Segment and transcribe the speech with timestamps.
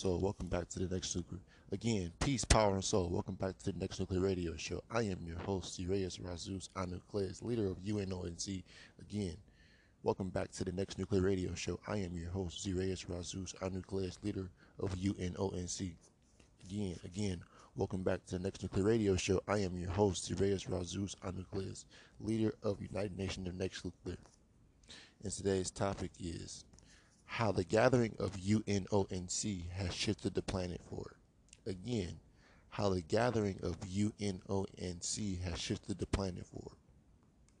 [0.00, 0.18] soul.
[0.18, 1.42] Welcome back to the next nuclear.
[1.72, 3.10] Again, peace, power, and soul.
[3.10, 4.82] Welcome back to the next nuclear radio show.
[4.90, 8.62] I am your host, Reyes Razus Anucleus, leader of UNONC.
[8.98, 9.36] Again,
[10.02, 11.78] welcome back to the next nuclear radio show.
[11.86, 14.48] I am your host, Reyes Razus Anucleus, leader
[14.78, 15.92] of UNONC.
[16.64, 17.42] Again, again,
[17.76, 19.42] welcome back to the next nuclear radio show.
[19.46, 21.84] I am your host, Reyes Razus Anucleus,
[22.20, 24.16] leader of United Nations of Next Nuclear.
[25.22, 26.64] And today's topic is
[27.34, 31.14] how the gathering of UNONC has shifted the planet forward.
[31.64, 32.18] Again,
[32.70, 36.76] how the gathering of UNONC has shifted the planet forward.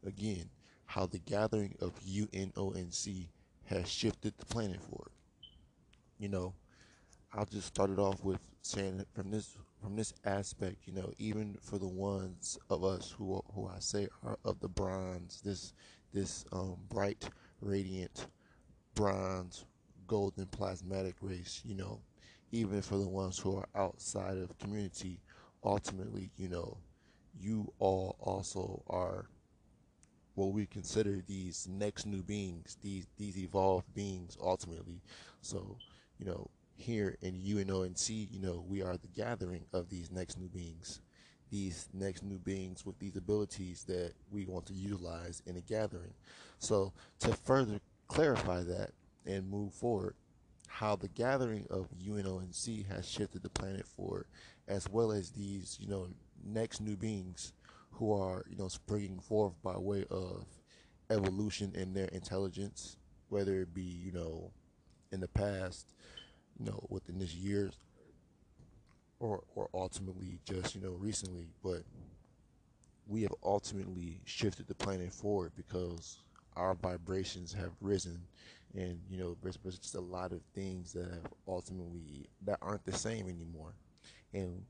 [0.04, 0.50] Again,
[0.86, 3.28] how the gathering of UNONC
[3.66, 5.12] has shifted the planet forward.
[6.18, 6.52] You know,
[7.32, 11.56] I'll just start it off with saying from this from this aspect, you know, even
[11.62, 15.74] for the ones of us who who I say are of the bronze, this
[16.12, 17.30] this um, bright,
[17.60, 18.26] radiant
[18.94, 19.64] bronze,
[20.06, 22.00] golden plasmatic race, you know,
[22.52, 25.20] even for the ones who are outside of community,
[25.62, 26.76] ultimately, you know,
[27.38, 29.26] you all also are
[30.34, 35.00] what we consider these next new beings, these these evolved beings ultimately.
[35.42, 35.76] So,
[36.18, 40.48] you know, here in UNONC, you know, we are the gathering of these next new
[40.48, 41.00] beings,
[41.50, 46.14] these next new beings with these abilities that we want to utilize in a gathering.
[46.58, 48.90] So, to further clarify that
[49.24, 50.16] and move forward,
[50.66, 54.26] how the gathering of UNONC has shifted the planet forward,
[54.66, 56.08] as well as these, you know,
[56.44, 57.52] next new beings
[57.92, 60.44] who are, you know, springing forth by way of
[61.08, 62.96] evolution in their intelligence,
[63.28, 64.50] whether it be, you know,
[65.12, 65.92] in the past,
[66.58, 67.70] you know, within this year,
[69.20, 71.82] or or ultimately just, you know, recently, but
[73.06, 76.18] we have ultimately shifted the planet forward because
[76.56, 78.20] our vibrations have risen.
[78.74, 82.92] And you know there's, just a lot of things that have ultimately that aren't the
[82.92, 83.74] same anymore.
[84.32, 84.62] And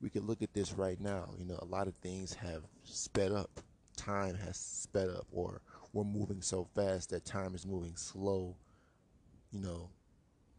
[0.00, 1.28] we could look at this right now.
[1.38, 3.60] You know a lot of things have sped up.
[3.96, 5.60] Time has sped up or
[5.92, 8.56] we're moving so fast that time is moving slow.
[9.52, 9.90] You know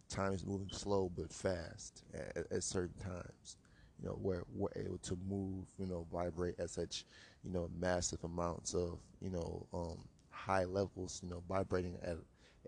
[0.09, 3.57] time is moving slow but fast at, at certain times.
[3.99, 7.05] You know where we're able to move you know vibrate at such
[7.43, 9.97] you know massive amounts of you know um,
[10.45, 12.17] high levels you know vibrating at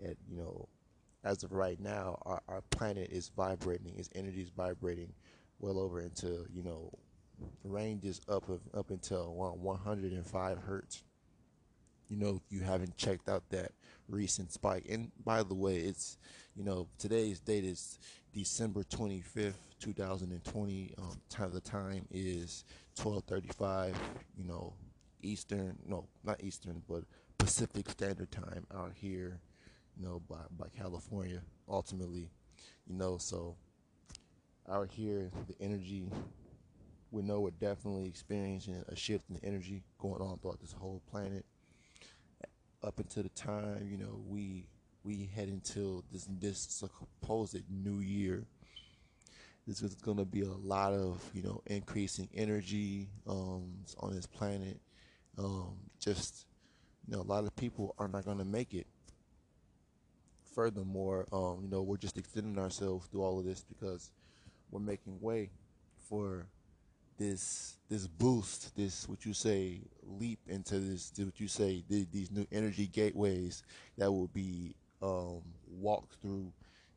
[0.04, 0.68] at you know
[1.24, 5.12] as of right now our, our planet is vibrating its energy is vibrating
[5.58, 6.90] well over into you know
[7.64, 11.02] ranges up of up until 105 hertz.
[12.08, 13.72] You know if you haven't checked out that
[14.08, 14.86] recent spike.
[14.88, 16.16] And by the way it's
[16.56, 17.98] you know today's date is
[18.34, 22.64] december 25th 2020 um, time the time is
[22.98, 23.94] 12:35
[24.36, 24.74] you know
[25.22, 27.04] eastern no not eastern but
[27.38, 29.40] pacific standard time out here
[29.96, 32.30] you know by by california ultimately
[32.86, 33.56] you know so
[34.68, 36.08] out here the energy
[37.10, 41.02] we know we're definitely experiencing a shift in the energy going on throughout this whole
[41.10, 41.44] planet.
[42.82, 44.68] Up until the time you know we
[45.02, 48.44] we head into this this supposed new year
[49.66, 54.26] This there's going to be a lot of you know increasing energy um, on this
[54.26, 54.80] planet
[55.38, 56.46] um, just
[57.08, 58.86] you know a lot of people are not going to make it
[60.54, 64.10] furthermore um, you know we're just extending ourselves through all of this because
[64.70, 65.50] we're making way
[66.08, 66.46] for
[67.18, 72.46] this this boost, this what you say leap into this what you say these new
[72.52, 73.62] energy gateways
[73.96, 76.52] that will be um, walked through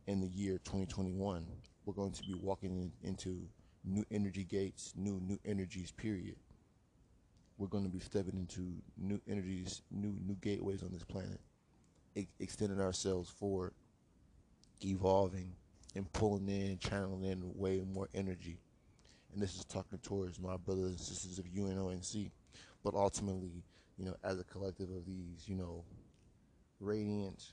[0.08, 1.46] in the year 2021.
[1.86, 3.48] We're going to be walking in, into
[3.84, 5.92] new energy gates, new new energies.
[5.92, 6.36] Period.
[7.62, 11.40] We're going to be stepping into new energies, new new gateways on this planet,
[12.16, 13.74] e- extending ourselves forward,
[14.84, 15.54] evolving,
[15.96, 18.58] and pulling in, channeling in way more energy.
[19.32, 22.32] And this is talking towards my brothers and sisters of UNONC,
[22.84, 23.64] but ultimately,
[23.96, 25.84] you know, as a collective of these, you know,
[26.80, 27.44] radiant,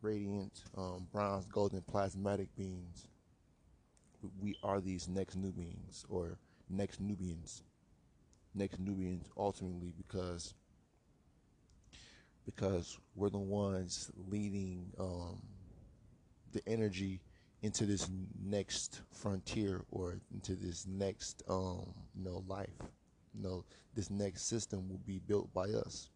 [0.00, 3.08] radiant, um, bronze, golden, plasmatic beings,
[4.40, 6.38] we are these next new beings or
[6.70, 7.62] next Nubians,
[8.54, 10.54] next Nubians ultimately because
[12.44, 15.40] because we're the ones leading um,
[16.52, 17.20] the energy
[17.62, 18.08] into this
[18.44, 22.68] next frontier or into this next um, you know life.
[23.34, 26.10] You know, this next system will be built by us.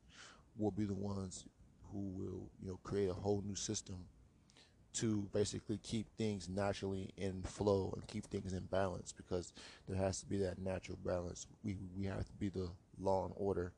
[0.57, 1.45] We'll be the ones
[1.91, 3.97] who will you know create a whole new system
[5.01, 9.53] to basically keep things naturally in flow and keep things in balance because
[9.89, 11.47] there has to be that natural balance.
[11.65, 12.69] We we have to be the
[13.01, 13.73] law and order,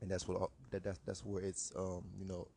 [0.00, 2.48] and that's what that that's that's where it's um you know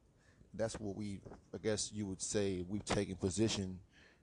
[0.57, 1.19] that's what we,
[1.53, 3.79] I guess you would say, we've taken position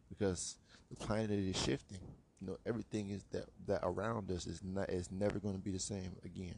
[0.08, 0.56] because
[0.90, 1.98] the planet is shifting.
[2.40, 5.70] You know, everything is that that around us is not is never going to be
[5.70, 6.56] the same again.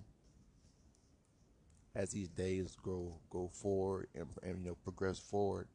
[1.95, 5.69] As these days go go forward and, and you know progress forward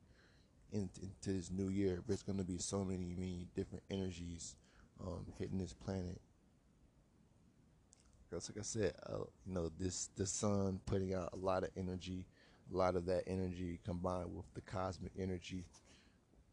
[0.72, 4.56] into, into this new year, there's going to be so many many different energies
[5.02, 6.20] um, hitting this planet.
[8.30, 11.70] Because like I said, uh, you know, this the sun putting out a lot of
[11.78, 12.26] energy
[12.74, 15.66] a lot of that energy combined with the cosmic energy,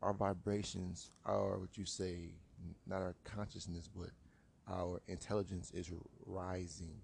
[0.02, 2.30] our vibrations, our what you say,
[2.86, 4.10] not our consciousness, but
[4.68, 5.90] our intelligence is
[6.24, 7.00] rising,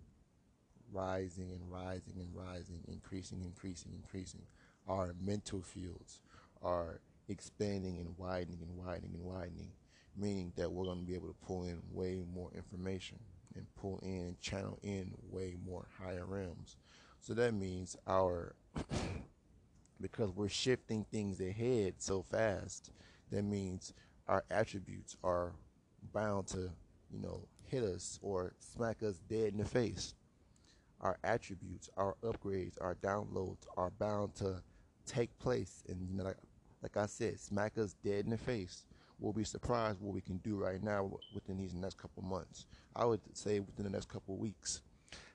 [0.93, 4.43] rising and rising and rising, increasing, increasing, increasing.
[4.89, 6.21] Our mental fields
[6.63, 9.73] are expanding and widening and widening and widening,
[10.17, 13.19] meaning that we're going to be able to pull in way more information
[13.55, 16.77] and pull in, channel in way more higher realms.
[17.21, 18.55] So that means our
[20.01, 22.91] because we're shifting things ahead so fast,
[23.31, 23.95] that means
[24.29, 25.53] our attributes are
[26.13, 26.71] bound to,
[27.11, 30.15] you know, hit us or smack us dead in the face.
[31.03, 34.63] Our attributes, our upgrades, our downloads are bound to
[35.07, 36.37] take place, and you know, like,
[36.83, 38.87] like I said, smack us dead in the face.
[39.19, 42.67] We'll be surprised what we can do right now within these next couple months.
[42.95, 44.83] I would say within the next couple weeks.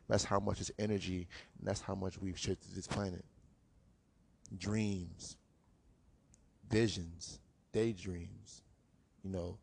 [0.07, 1.27] That's how much is energy,
[1.59, 3.25] and that's how much we've shifted this planet.
[4.57, 5.37] dreams,
[6.69, 7.39] visions,
[7.73, 8.61] daydreams,
[9.23, 9.57] you know,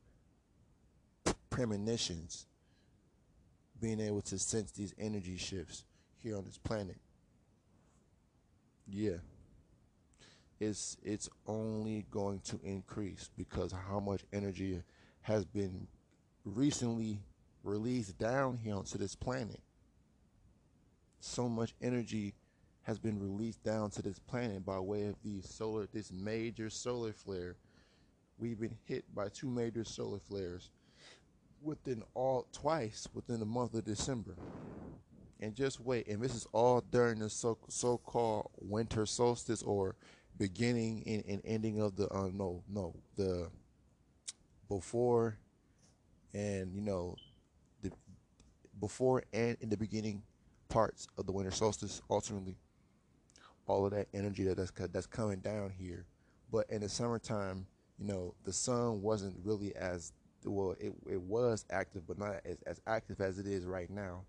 [1.50, 2.46] premonitions,
[3.80, 5.84] being able to sense these energy shifts
[6.24, 6.96] here on this planet.
[8.88, 9.18] Yeah.
[10.58, 14.82] It's it's only going to increase because how much energy
[15.22, 15.86] has been
[16.44, 17.20] recently
[17.62, 19.60] released down here onto this planet.
[21.20, 22.34] So much energy
[22.82, 27.12] has been released down to this planet by way of these solar this major solar
[27.12, 27.56] flare.
[28.38, 30.70] We've been hit by two major solar flares
[31.62, 34.34] within all twice within the month of December.
[35.44, 39.94] And just wait, and this is all during the so so called winter solstice or
[40.38, 43.50] beginning and, and ending of the uh, no no the
[44.70, 45.36] before
[46.32, 47.14] and you know
[47.82, 47.92] the
[48.80, 50.22] before and in the beginning
[50.70, 52.56] parts of the winter solstice ultimately
[53.66, 56.06] all of that energy that that's, that's coming down here.
[56.50, 57.66] But in the summertime
[57.98, 62.56] you know the sun wasn't really as well it, it was active but not as,
[62.66, 64.22] as active as it is right now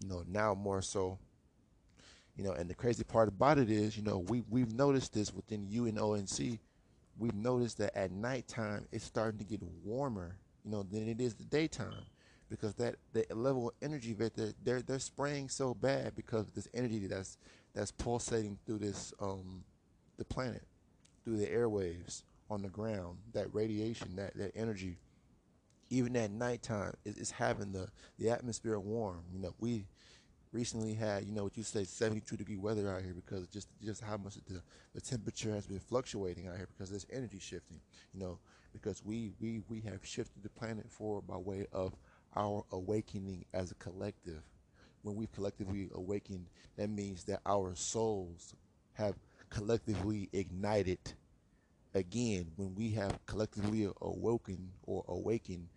[0.00, 1.18] you know now more so
[2.36, 5.32] you know and the crazy part about it is you know we, we've noticed this
[5.32, 6.58] within UNONC
[7.18, 11.34] we've noticed that at nighttime it's starting to get warmer you know than it is
[11.34, 12.04] the daytime
[12.48, 16.68] because that the level of energy that they're, they're they're spraying so bad because this
[16.74, 17.36] energy that's
[17.74, 19.64] that's pulsating through this um
[20.16, 20.62] the planet
[21.24, 24.98] through the airwaves on the ground, that radiation, that, that energy,
[25.90, 29.24] even at nighttime, is having the, the atmosphere warm.
[29.32, 29.86] You know, we
[30.52, 34.02] recently had, you know, what you say, 72 degree weather out here because just just
[34.02, 34.62] how much the,
[34.94, 37.80] the temperature has been fluctuating out here because there's energy shifting.
[38.14, 38.38] You know,
[38.72, 41.94] because we we we have shifted the planet forward by way of
[42.36, 44.42] our awakening as a collective.
[45.02, 48.54] When we've collectively awakened, that means that our souls
[48.92, 49.14] have
[49.48, 50.98] collectively ignited
[51.94, 55.68] again, when we have collectively awoken or awakened,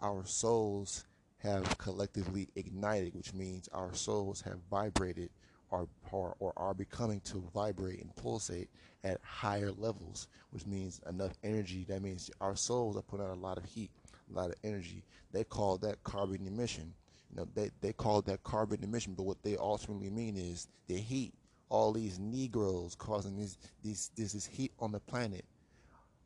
[0.00, 1.04] our souls
[1.38, 5.30] have collectively ignited, which means our souls have vibrated
[5.70, 8.68] or, or, or are becoming to vibrate and pulsate
[9.04, 11.84] at higher levels, which means enough energy.
[11.88, 13.90] That means our souls are putting out a lot of heat,
[14.30, 15.02] a lot of energy.
[15.32, 16.92] They call that carbon emission.
[17.30, 20.96] You know, they, they call that carbon emission, but what they ultimately mean is the
[20.96, 21.32] heat
[21.70, 25.44] all these Negroes causing these, these, this, this heat on the planet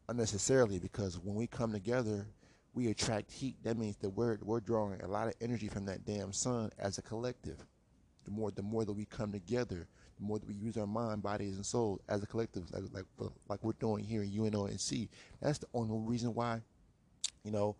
[0.08, 2.26] unnecessarily because when we come together,
[2.74, 3.56] we attract heat.
[3.62, 6.98] That means that we're, we're drawing a lot of energy from that damn sun as
[6.98, 7.64] a collective.
[8.24, 9.86] The more, the more that we come together,
[10.18, 13.30] the more that we use our mind, bodies, and souls as a collective, like, like,
[13.48, 15.08] like we're doing here in UNONC.
[15.40, 16.60] That's the only reason why,
[17.44, 17.76] you know,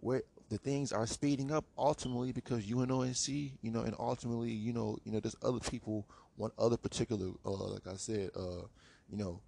[0.00, 4.98] we're, the things are speeding up ultimately because UNONC, you know, and ultimately, you know,
[5.04, 8.62] you know, there's other people one other particular, uh, like I said, uh,
[9.10, 9.40] you know,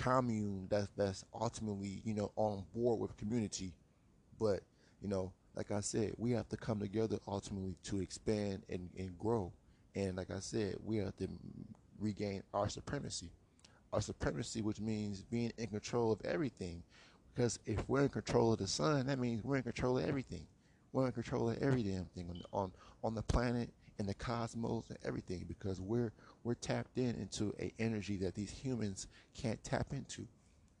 [0.00, 3.72] commune that's that's ultimately you know on board with community,
[4.40, 4.60] but
[5.02, 9.16] you know, like I said, we have to come together ultimately to expand and, and
[9.18, 9.52] grow,
[9.94, 11.28] and like I said, we have to
[12.00, 13.30] regain our supremacy,
[13.92, 16.82] our supremacy, which means being in control of everything,
[17.34, 20.46] because if we're in control of the sun, that means we're in control of everything.
[20.92, 22.72] We're in control of every damn thing on on,
[23.04, 23.70] on the planet
[24.00, 28.50] and the cosmos and everything because we're we're tapped in into a energy that these
[28.50, 30.26] humans can't tap into.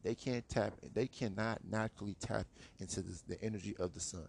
[0.02, 0.74] They can't tap.
[0.94, 2.46] They cannot naturally tap
[2.78, 4.28] into this, the energy of the sun.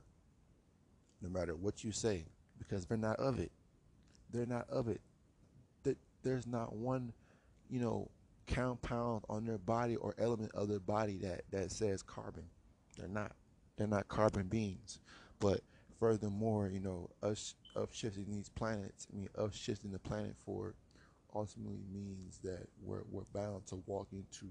[1.21, 2.25] No matter what you say,
[2.57, 3.51] because they're not of it.
[4.31, 5.01] They're not of it.
[6.23, 7.13] There's not one,
[7.69, 8.09] you know,
[8.47, 12.43] compound on their body or element of their body that that says carbon.
[12.97, 13.31] They're not.
[13.77, 14.99] They're not carbon beings.
[15.39, 15.61] But
[15.99, 20.75] furthermore, you know, us of shifting these planets, I mean, of shifting the planet forward,
[21.33, 24.47] ultimately means that we're we're bound to walk into.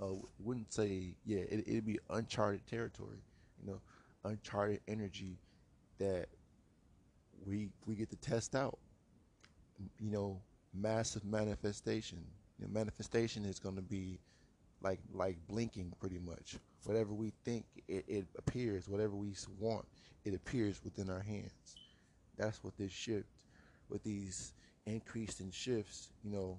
[0.00, 3.22] Uh, wouldn't say yeah, it, it'd be uncharted territory,
[3.62, 3.80] you know,
[4.24, 5.38] uncharted energy
[5.98, 6.26] that
[7.46, 8.78] we we get to test out.
[10.00, 10.40] You know,
[10.72, 12.18] massive manifestation.
[12.58, 14.18] The manifestation is going to be
[14.82, 16.56] like like blinking pretty much.
[16.84, 18.88] Whatever we think, it, it appears.
[18.88, 19.86] Whatever we want,
[20.24, 21.76] it appears within our hands.
[22.36, 23.28] That's what this shift,
[23.88, 24.52] with these
[24.86, 26.58] increased in shifts, you know,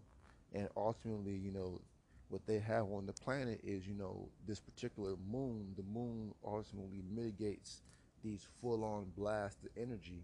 [0.53, 1.81] and ultimately, you know,
[2.29, 5.73] what they have on the planet is, you know, this particular moon.
[5.77, 7.81] The moon ultimately mitigates
[8.23, 10.23] these full-on blast of energy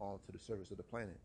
[0.00, 1.20] onto the surface of the planet.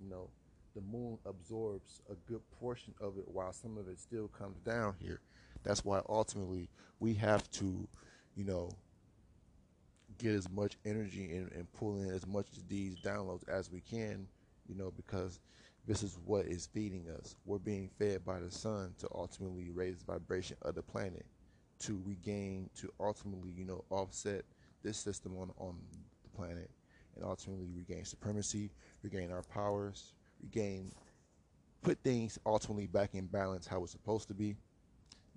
[0.00, 0.28] You know,
[0.74, 4.94] the moon absorbs a good portion of it while some of it still comes down
[5.00, 5.20] here.
[5.64, 6.68] That's why ultimately
[7.00, 7.88] we have to,
[8.36, 8.70] you know,
[10.18, 13.80] get as much energy and, and pull in as much of these downloads as we
[13.80, 14.28] can,
[14.68, 15.40] you know, because
[15.86, 17.36] this is what is feeding us.
[17.44, 21.24] We're being fed by the sun to ultimately raise the vibration of the planet
[21.80, 24.44] to regain, to ultimately, you know, offset
[24.82, 25.76] this system on, on
[26.22, 26.70] the planet
[27.14, 28.70] and ultimately regain supremacy,
[29.02, 30.92] regain our powers, regain,
[31.82, 34.56] put things ultimately back in balance how it's supposed to be.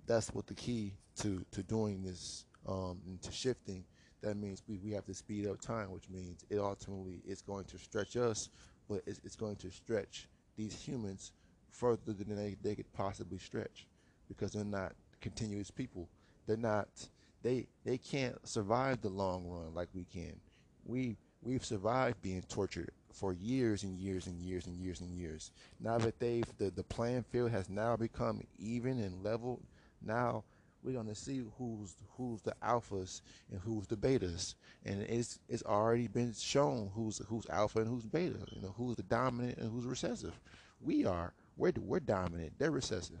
[0.06, 3.84] That's what the key to, to doing this um, and to shifting.
[4.22, 7.64] That means we, we have to speed up time, which means it ultimately is going
[7.66, 8.48] to stretch us,
[8.88, 10.28] but it's, it's going to stretch
[10.60, 11.32] these humans
[11.70, 13.86] further than they, they could possibly stretch
[14.28, 16.06] because they're not continuous people.
[16.46, 16.88] They're not
[17.42, 20.38] they they can't survive the long run like we can.
[20.84, 25.50] We we've survived being tortured for years and years and years and years and years.
[25.80, 29.62] Now that they've the, the playing field has now become even and leveled,
[30.02, 30.44] now
[30.82, 36.08] we're gonna see who's who's the alphas and who's the betas, and it's it's already
[36.08, 38.38] been shown who's who's alpha and who's beta.
[38.52, 40.38] You know who's the dominant and who's recessive.
[40.80, 42.52] We are we're we're dominant.
[42.58, 43.20] They're recessive.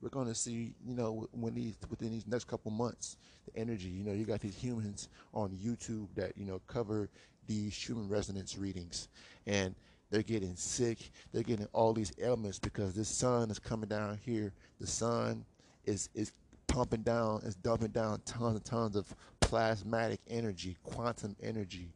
[0.00, 3.16] We're gonna see you know when these within these next couple months
[3.46, 3.88] the energy.
[3.88, 7.08] You know you got these humans on YouTube that you know cover
[7.46, 9.08] these human resonance readings
[9.46, 9.74] and
[10.10, 10.98] they're getting sick
[11.32, 15.44] they're getting all these ailments because this sun is coming down here the sun
[15.84, 16.32] is is
[16.78, 21.88] pumping down, it's dumping down tons and tons of plasmatic energy, quantum energy.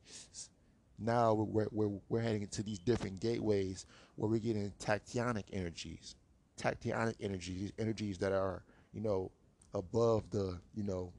[0.98, 6.16] Now we're, we're, we're heading into these different gateways where we're getting tachyonic energies.
[6.60, 9.30] Tachyonic energies, energies that are, you know,
[9.72, 11.12] above the, you know,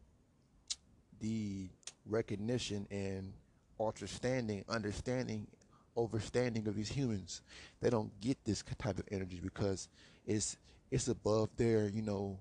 [1.21, 1.69] the
[2.05, 3.31] recognition and
[3.79, 5.47] understanding, understanding,
[5.95, 7.41] overstanding of these humans.
[7.79, 9.87] They don't get this type of energy because
[10.27, 10.57] it's
[10.91, 12.37] it's above their, you know,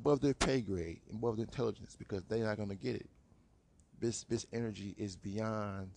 [0.00, 3.10] above their pay grade, above their intelligence, because they're not going to get it.
[4.00, 5.90] This this energy is beyond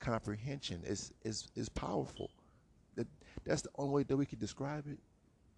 [0.00, 0.80] comprehension.
[0.86, 2.30] It's is is powerful.
[2.96, 3.06] That
[3.44, 4.98] that's the only way that we can describe it.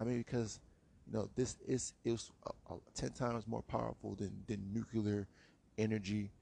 [0.00, 0.58] I mean, because
[1.06, 5.28] you know this is is a, a, ten times more powerful than than nuclear
[5.78, 6.32] energy,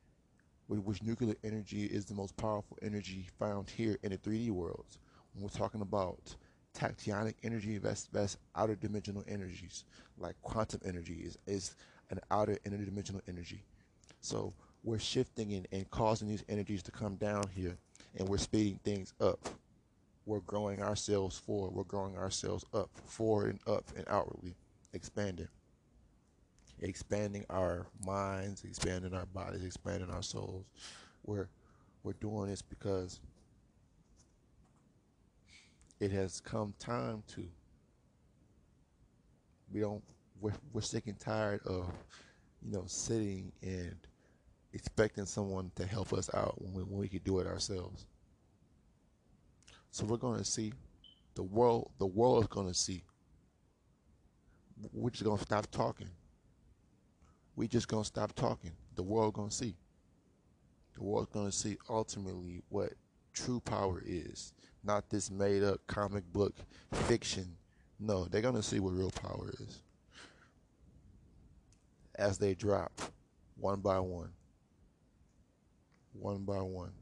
[0.69, 4.99] which nuclear energy is the most powerful energy found here in the 3D worlds.
[5.35, 6.35] When we're talking about
[6.75, 9.85] tachyonic energy, that's, that's outer dimensional energies,
[10.19, 11.77] like quantum energy is, is
[12.11, 13.63] an outer interdimensional energy.
[14.21, 14.53] So
[14.85, 17.77] we're shifting and, and causing these energies to come down here,
[18.17, 19.49] and we're speeding things up.
[20.27, 21.73] We're growing ourselves forward.
[21.75, 24.55] We're growing ourselves up, forward and up and outwardly,
[24.93, 25.49] expanding.
[26.81, 30.65] Expanding our minds, expanding our bodies, expanding our souls.
[31.25, 31.49] We're
[32.03, 33.21] we're doing this because
[36.03, 37.45] it has come time to.
[39.73, 40.03] We don't.
[40.41, 41.93] We're, we're sick and tired of,
[42.61, 43.95] you know, sitting and
[44.73, 48.07] expecting someone to help us out when we, when we could do it ourselves.
[49.93, 50.73] So we're going to see
[51.37, 51.93] the world.
[52.01, 53.05] The world is going to see.
[54.93, 56.11] We're just going to stop talking.
[57.55, 58.73] We just going to stop talking.
[58.97, 59.77] The world going to see.
[60.95, 62.95] The world's going to see ultimately what
[63.33, 64.53] true power is
[64.85, 66.55] not this made up comic book
[66.93, 67.57] fiction.
[68.01, 69.81] No, they're going to see what real power is
[72.17, 72.93] as they drop
[73.57, 74.31] one by one.
[76.13, 76.93] One by one.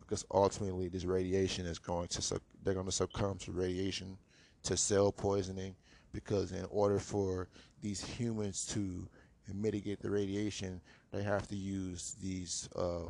[0.00, 4.18] Because ultimately, this radiation is going to, they're going to succumb to radiation,
[4.64, 5.76] to cell poisoning,
[6.12, 7.48] because in order for
[7.80, 9.08] these humans to
[9.54, 10.80] mitigate the radiation,
[11.12, 13.02] they have to use these uh,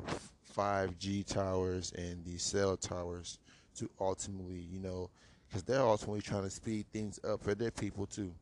[0.56, 3.38] 5G towers and these cell towers
[3.76, 5.10] to ultimately, you know,
[5.48, 8.32] because they're ultimately trying to speed things up for their people too.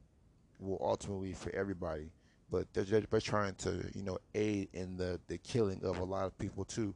[0.61, 2.11] Well, ultimately for everybody,
[2.51, 6.27] but they're just trying to, you know, aid in the the killing of a lot
[6.27, 6.94] of people too,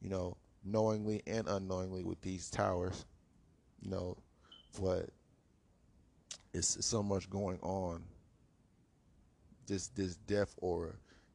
[0.00, 3.04] you know, knowingly and unknowingly with these towers,
[3.80, 4.16] you know,
[4.80, 5.10] but
[6.54, 8.02] it's so much going on.
[9.66, 10.92] This this death aura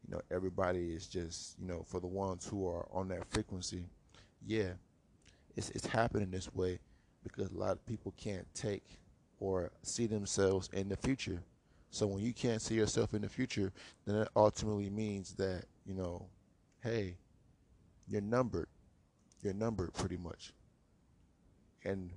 [0.07, 3.83] you know everybody is just you know for the ones who are on that frequency
[4.45, 4.71] yeah
[5.55, 6.79] it's it's happening this way
[7.23, 8.99] because a lot of people can't take
[9.39, 11.41] or see themselves in the future.
[11.89, 13.73] So when you can't see yourself in the future
[14.05, 16.25] then it ultimately means that you know
[16.81, 17.17] hey
[18.07, 18.67] you're numbered.
[19.41, 20.53] You're numbered pretty much.
[21.83, 22.11] And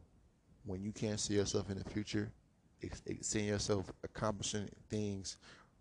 [0.65, 2.31] when you can't see yourself in the future
[3.21, 5.37] seeing yourself accomplishing things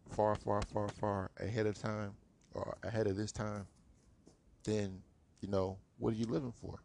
[0.10, 2.14] far, far, far, far ahead of time
[2.54, 3.66] or ahead of this time,
[4.64, 5.02] then,
[5.42, 6.80] you know, what are you living for?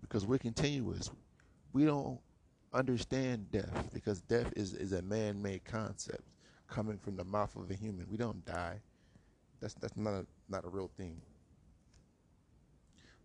[0.00, 1.10] Because we're continuous.
[1.72, 2.20] We don't
[2.72, 6.22] understand death because death is, is a man made concept
[6.68, 8.06] coming from the mouth of a human.
[8.10, 8.80] We don't die.
[9.60, 11.20] That's that's not a not a real thing.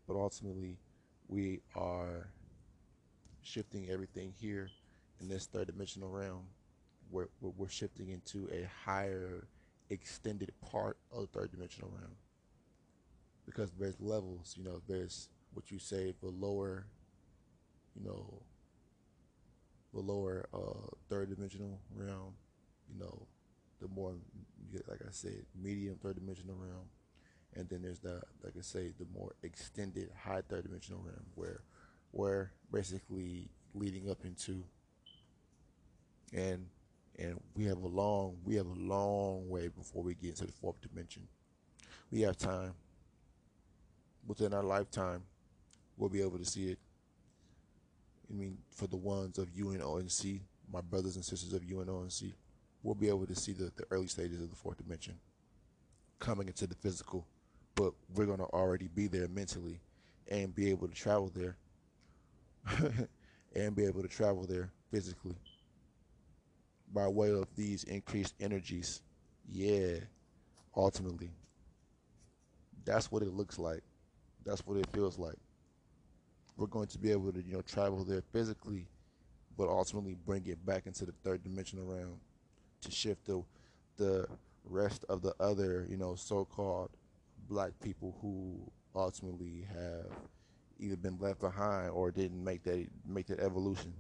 [0.07, 0.77] But ultimately
[1.27, 2.29] we are
[3.41, 4.69] shifting everything here
[5.19, 6.45] in this third dimensional realm.
[7.09, 9.47] We're, we're shifting into a higher
[9.89, 12.15] extended part of the third dimensional realm
[13.45, 14.55] because there's levels.
[14.57, 16.85] You know, there's what you say the lower,
[17.95, 18.41] you know,
[19.93, 22.33] the lower uh, third dimensional realm.
[22.91, 23.27] You know,
[23.81, 24.13] the more,
[24.87, 26.87] like I said, medium third dimensional realm,
[27.55, 31.61] and then there's the, like I say, the more extended high third dimensional realm where,
[32.11, 34.63] where basically leading up into,
[36.33, 36.67] and
[37.19, 40.51] and we have a long we have a long way before we get into the
[40.51, 41.27] fourth dimension.
[42.11, 42.73] We have time
[44.25, 45.23] within our lifetime,
[45.97, 46.79] we'll be able to see it.
[48.29, 52.33] I mean, for the ones of UNONC, my brothers and sisters of UNONC,
[52.83, 55.15] we'll be able to see the, the early stages of the fourth dimension
[56.19, 57.25] coming into the physical,
[57.75, 59.79] but we're going to already be there mentally
[60.27, 61.57] and be able to travel there
[63.55, 65.35] and be able to travel there physically
[66.93, 69.01] by way of these increased energies.
[69.47, 69.97] Yeah,
[70.75, 71.31] ultimately.
[72.85, 73.83] That's what it looks like.
[74.45, 75.37] That's what it feels like.
[76.57, 78.87] We're going to be able to, you know, travel there physically,
[79.57, 82.19] but ultimately bring it back into the third dimensional realm
[82.81, 83.43] to shift the
[83.97, 84.25] the
[84.63, 86.89] rest of the other, you know, so-called
[87.49, 90.07] black people who ultimately have
[90.79, 93.93] either been left behind or didn't make that make that evolution.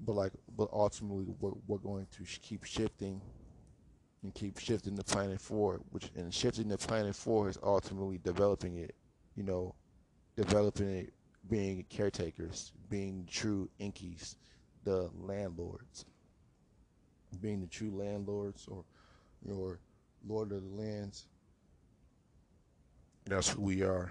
[0.00, 3.20] But like, but ultimately, we're, we're going to keep shifting
[4.22, 8.76] and keep shifting the planet forward, which and shifting the planet forward is ultimately developing
[8.76, 8.94] it,
[9.36, 9.74] you know,
[10.36, 11.12] developing it,
[11.48, 14.36] being caretakers, being true Enkis,
[14.84, 16.04] the landlords,
[17.40, 18.84] being the true landlords or
[19.48, 19.78] or
[20.26, 21.26] lord of the lands.
[23.24, 24.10] That's who we are.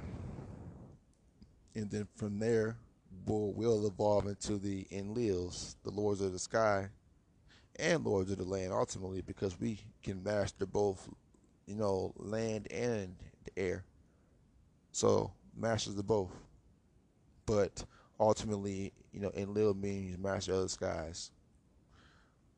[1.76, 2.78] And then from there,
[3.28, 6.88] we'll, we'll evolve into the Enlils, the lords of the sky,
[7.78, 11.08] and lords of the land ultimately because we can master both,
[11.68, 13.86] you know, land and the air.
[14.92, 16.32] So masters of both.
[17.46, 17.86] But
[18.20, 21.32] ultimately, you know, Enlil means master of the skies.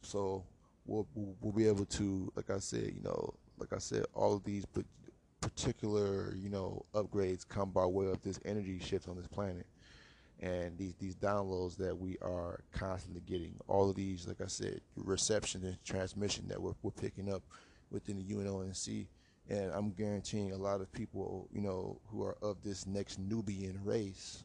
[0.02, 0.46] So
[0.86, 4.44] we'll, we'll be able to, like I said, you know, like I said, all of
[4.46, 4.66] these
[5.42, 9.66] particular, you know, upgrades come by way of this energy shift on this planet
[10.42, 13.56] and these these downloads that we are constantly getting.
[13.68, 17.44] All of these, like I said, reception and transmission that we're, we're picking up
[17.92, 19.08] within the UNONC.
[19.50, 23.80] And I'm guaranteeing a lot of people, you know, who are of this next Nubian
[23.84, 24.44] race,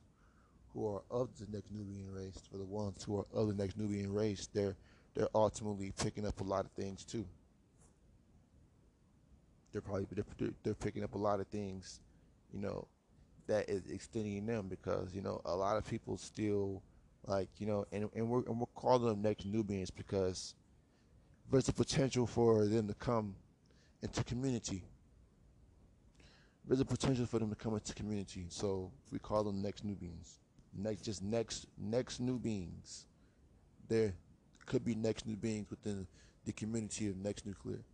[0.73, 3.77] who are of the next Nubian race, for the ones who are of the next
[3.77, 4.77] Nubian race, they're
[5.15, 7.25] they're ultimately picking up a lot of things too.
[9.73, 12.01] They're probably they're, they're picking up a lot of things,
[12.53, 12.89] you know,
[13.47, 16.83] that is extending them because you know a lot of people still
[17.27, 20.55] like you know and, and we're and we're calling them next Nubians because
[21.51, 23.35] there's a potential for them to come
[24.03, 24.83] into community.
[26.67, 30.39] There's a potential for them to come into community, so we call them next Nubians.
[30.77, 33.07] Next, just next next new beings.
[33.89, 34.15] There
[34.67, 36.07] could be next new beings within
[36.47, 37.85] the community of next nuclear,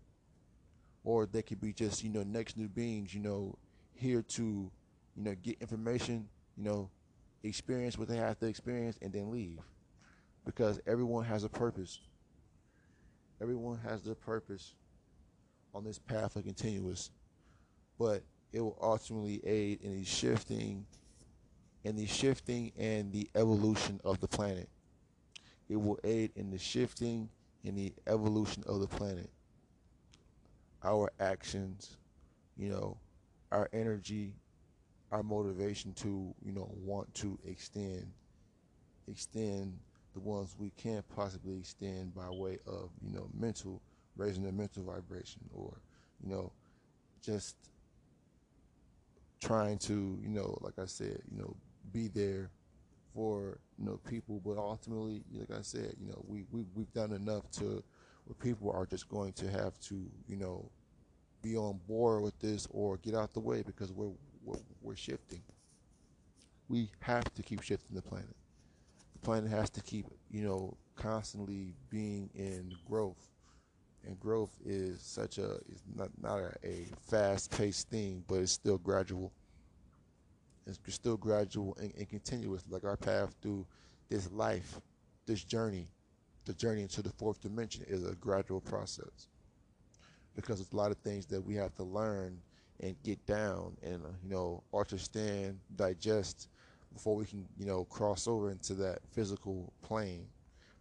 [1.04, 3.58] or they could be just you know next new beings, you know,
[3.92, 4.70] here to
[5.16, 6.90] you know, get information, you know,
[7.42, 9.58] experience what they have to experience, and then leave.
[10.44, 12.00] Because everyone has a purpose.
[13.40, 14.74] Everyone has their purpose
[15.74, 17.10] on this path of continuous.
[17.98, 20.86] But it will ultimately aid in the shifting
[21.84, 24.68] in the shifting and the evolution of the planet.
[25.68, 27.28] It will aid in the shifting
[27.64, 29.30] and the evolution of the planet.
[30.82, 31.96] Our actions,
[32.56, 32.98] you know,
[33.52, 34.34] our energy,
[35.12, 38.06] our motivation to you know want to extend
[39.08, 39.76] extend
[40.14, 43.80] the ones we can't possibly extend by way of you know mental
[44.16, 45.80] raising the mental vibration or
[46.22, 46.52] you know
[47.22, 47.56] just
[49.40, 51.56] trying to you know like I said you know
[51.92, 52.50] be there
[53.14, 54.40] for you know people.
[54.44, 57.82] But ultimately like I said you know we, we we've done enough to
[58.24, 60.70] where people are just going to have to you know
[61.42, 64.10] be on board with this or get out the way because we're
[64.44, 65.42] we're, shifting.
[66.68, 68.36] We have to keep shifting the planet.
[69.12, 73.28] The planet has to keep, you know, constantly being in growth.
[74.06, 78.52] And growth is such a is not not a, a fast paced thing, but it's
[78.52, 79.32] still gradual.
[80.66, 83.66] It's still gradual and, and continuous, like our path through
[84.08, 84.80] this life,
[85.26, 85.88] this journey,
[86.44, 89.28] the journey into the fourth dimension is a gradual process
[90.34, 92.38] because there's a lot of things that we have to learn
[92.80, 96.48] and get down and uh, you know understand, digest
[96.92, 100.26] before we can, you know, cross over into that physical plane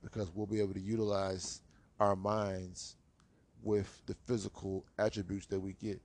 [0.01, 1.61] because we'll be able to utilize
[1.99, 2.95] our minds
[3.61, 6.01] with the physical attributes that we get.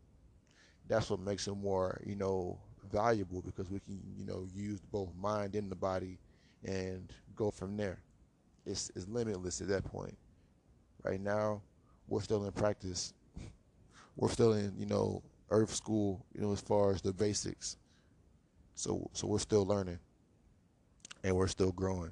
[0.89, 2.59] That's what makes it more, you know,
[2.93, 6.19] valuable because we can, you know, use both mind and the body
[6.65, 7.99] and go from there.
[8.67, 10.17] It's, it's limitless at that point.
[11.03, 11.63] Right now,
[12.09, 13.15] we're still in practice.
[14.17, 17.77] We're still in, you know, earth school, you know, as far as the basics.
[18.75, 19.99] So so we're still learning.
[21.23, 22.11] And we're still growing.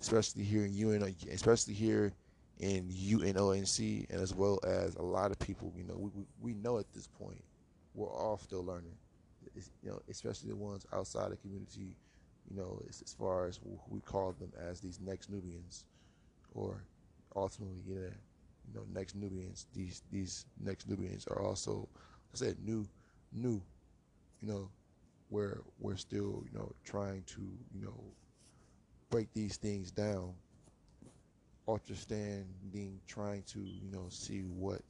[0.00, 2.12] Especially here in UN especially here
[2.58, 6.54] in UNONC and as well as a lot of people, you know, we, we, we
[6.54, 7.42] know at this point
[7.94, 8.94] we're all still learning.
[9.56, 11.96] It's, you know, especially the ones outside the community,
[12.48, 15.84] you know, as, as far as we call them as these next Nubians,
[16.54, 16.84] or
[17.34, 18.10] ultimately, you know,
[18.72, 19.66] you know, next Nubians.
[19.74, 21.88] These these next Nubians are also,
[22.32, 22.86] I said, new,
[23.32, 23.62] new,
[24.40, 24.70] you know,
[25.28, 27.40] where we're still, you know, trying to,
[27.74, 28.04] you know,
[29.10, 30.34] break these things down
[31.68, 34.82] understanding, trying to, you know, see what,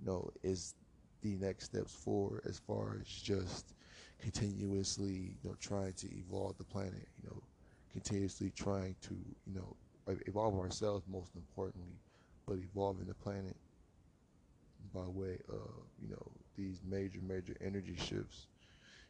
[0.00, 0.74] you know, is
[1.22, 3.74] the next steps forward as far as just
[4.18, 7.42] continuously, you know, trying to evolve the planet, you know,
[7.92, 9.14] continuously trying to,
[9.46, 9.76] you know,
[10.26, 11.98] evolve ourselves most importantly,
[12.46, 13.56] but evolving the planet
[14.94, 18.46] by way of, you know, these major, major energy shifts.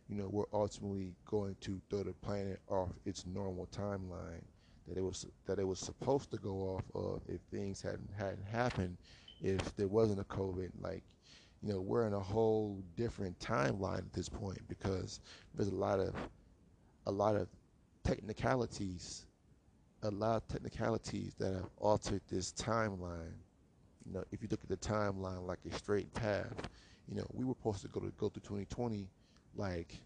[0.08, 4.44] You know, we're ultimately going to throw the planet off its normal timeline
[4.88, 8.44] that it was that it was supposed to go off of if things hadn't hadn't
[8.44, 8.96] happened,
[9.42, 10.70] if there wasn't a COVID.
[10.80, 11.02] Like,
[11.62, 15.20] you know, we're in a whole different timeline at this point because
[15.54, 16.14] there's a lot of
[17.06, 17.48] a lot of
[18.04, 19.25] technicalities,
[20.02, 23.32] a lot of technicalities that have altered this timeline.
[24.04, 26.54] You know, if you look at the timeline like a straight path,
[27.08, 29.08] you know, we were supposed to go to go through 2020
[29.56, 29.96] like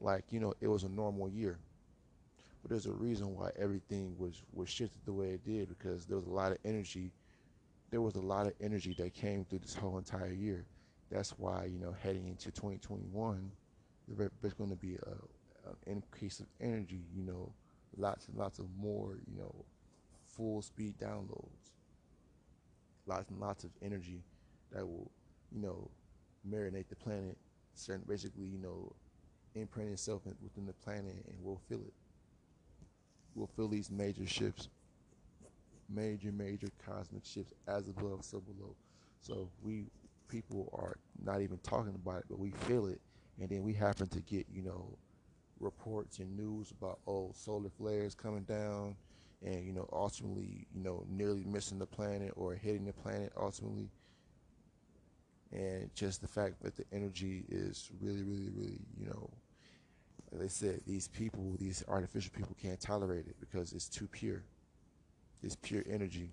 [0.00, 1.58] like you know it was a normal year
[2.62, 6.16] but there's a reason why everything was was shifted the way it did because there
[6.16, 7.12] was a lot of energy.
[7.90, 10.64] There was a lot of energy that came through this whole entire year.
[11.10, 13.50] That's why you know heading into 2021,
[14.40, 17.02] there's going to be a, an increase of energy.
[17.14, 17.52] You know,
[17.96, 19.18] lots and lots of more.
[19.26, 19.54] You know,
[20.26, 21.70] full speed downloads.
[23.06, 24.22] Lots and lots of energy
[24.72, 25.10] that will,
[25.50, 25.90] you know,
[26.48, 27.36] marinate the planet.
[27.74, 28.92] Certain, basically, you know,
[29.54, 31.94] imprint itself within the planet, and we'll feel it
[33.34, 34.68] We'll feel these major shifts,
[35.88, 38.74] major, major cosmic shifts as above, so below.
[39.20, 39.86] So we
[40.28, 43.00] people are not even talking about it, but we feel it,
[43.40, 44.96] and then we happen to get you know
[45.62, 48.96] reports and news about oh solar flares coming down,
[49.44, 53.90] and you know ultimately you know nearly missing the planet or hitting the planet ultimately.
[55.52, 59.28] And just the fact that the energy is really, really, really, you know,
[60.30, 64.44] like they said these people, these artificial people, can't tolerate it because it's too pure.
[65.42, 66.30] It's pure energy.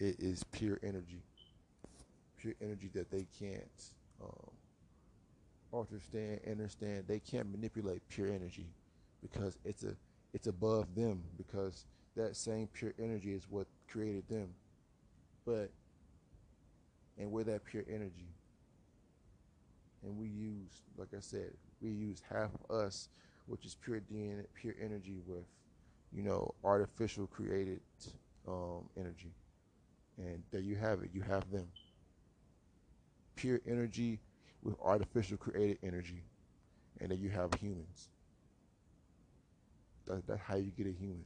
[0.00, 1.22] It is pure energy.
[2.38, 4.50] Pure energy that they can't um,
[5.72, 7.04] understand, understand.
[7.06, 8.66] They can't manipulate pure energy
[9.22, 9.94] because it's a
[10.34, 14.48] it's above them because that same pure energy is what created them.
[15.44, 15.70] But
[17.18, 18.28] and we're that pure energy.
[20.02, 23.08] And we use, like I said, we use half of us,
[23.46, 25.44] which is pure DNA, pure energy, with
[26.12, 27.80] you know artificial created
[28.48, 29.32] um, energy,
[30.18, 31.10] and there you have it.
[31.12, 31.68] You have them.
[33.36, 34.20] Pure energy
[34.62, 36.24] with artificial created energy,
[37.00, 38.08] and then you have humans.
[40.06, 41.24] That, that's how you get a human.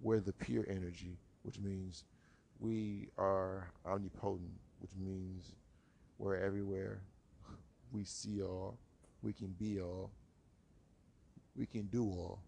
[0.00, 2.04] We're the pure energy, which means
[2.60, 5.54] we are omnipotent, which means
[6.18, 7.02] we're everywhere.
[7.92, 8.78] We see all
[9.22, 10.10] we can be all,
[11.56, 12.42] we can do all.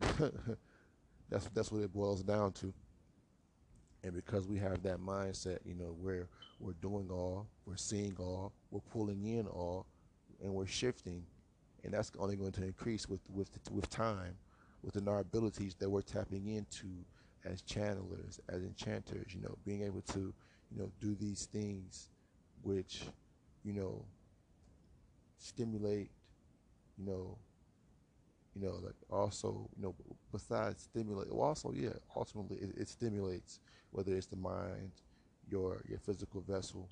[1.30, 2.72] that's that's what it boils down to.
[4.02, 8.52] And because we have that mindset, you know, where we're doing all, we're seeing all,
[8.70, 9.86] we're pulling in all,
[10.42, 11.22] and we're shifting,
[11.84, 14.34] and that's only going to increase with with with time,
[14.82, 16.88] within our abilities that we're tapping into
[17.44, 19.34] as channelers, as enchanters.
[19.34, 20.32] You know, being able to,
[20.70, 22.08] you know, do these things,
[22.62, 23.02] which,
[23.64, 24.04] you know,
[25.38, 26.10] stimulate,
[26.98, 27.36] you know,
[28.54, 29.94] you know, like also, you know,
[30.32, 33.60] besides stimulate, well also, yeah, ultimately it, it stimulates
[33.92, 34.92] whether it's the mind,
[35.48, 36.88] your your physical vessel,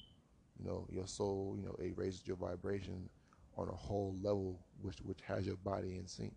[0.59, 3.09] you know, your soul, you know, it raises your vibration
[3.57, 6.35] on a whole level, which which has your body in sync.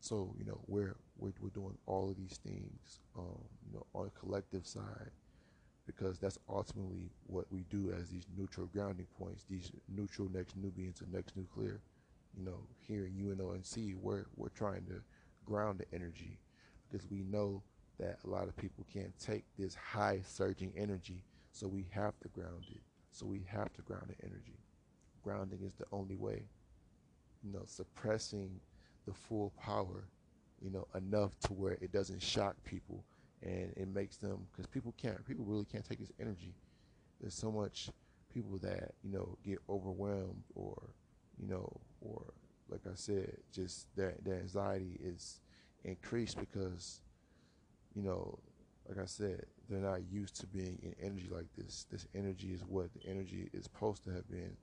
[0.00, 4.06] So you know, we're we're, we're doing all of these things, um, you know, on
[4.06, 5.10] a collective side,
[5.86, 11.00] because that's ultimately what we do as these neutral grounding points, these neutral next Nubians
[11.00, 11.80] and next nuclear.
[12.36, 15.02] You know, here in UNONC, we're we're trying to
[15.44, 16.38] ground the energy
[16.90, 17.62] because we know
[17.98, 22.28] that a lot of people can't take this high surging energy, so we have to
[22.28, 22.80] ground it.
[23.10, 24.58] So we have to ground the energy.
[25.22, 26.42] Grounding is the only way.
[27.44, 28.60] You know, suppressing
[29.06, 30.08] the full power,
[30.60, 33.04] you know, enough to where it doesn't shock people
[33.44, 36.54] and it makes them because people can't people really can't take this energy.
[37.20, 37.90] There's so much
[38.32, 40.90] people that you know get overwhelmed or
[41.38, 42.22] you know or
[42.68, 45.40] like I said, just their their anxiety is
[45.84, 47.00] increased because
[47.94, 48.38] you know,
[48.88, 51.86] like I said, they're not used to being in energy like this.
[51.90, 54.56] This energy is what the energy is supposed to have been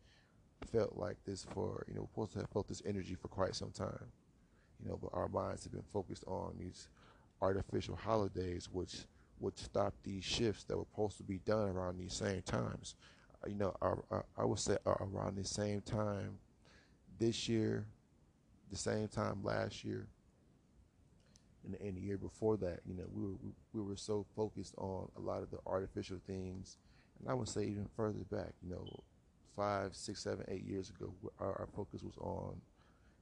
[0.72, 3.72] felt like this for you know supposed to have felt this energy for quite some
[3.72, 4.12] time.
[4.84, 6.88] You know, but our minds have been focused on these
[7.42, 9.06] artificial holidays, which
[9.40, 12.96] would stop these shifts that were supposed to be done around these same times.
[13.48, 16.38] You know, I, I, I would say around the same time
[17.22, 17.86] this year,
[18.72, 20.08] the same time last year,
[21.66, 22.80] and, and the year before that.
[22.86, 26.18] You know, we were we, we were so focused on a lot of the artificial
[26.26, 26.78] things,
[27.20, 28.54] and I would say even further back.
[28.64, 29.04] You know,
[29.56, 32.60] five, six, seven, eight years ago, our, our focus was on,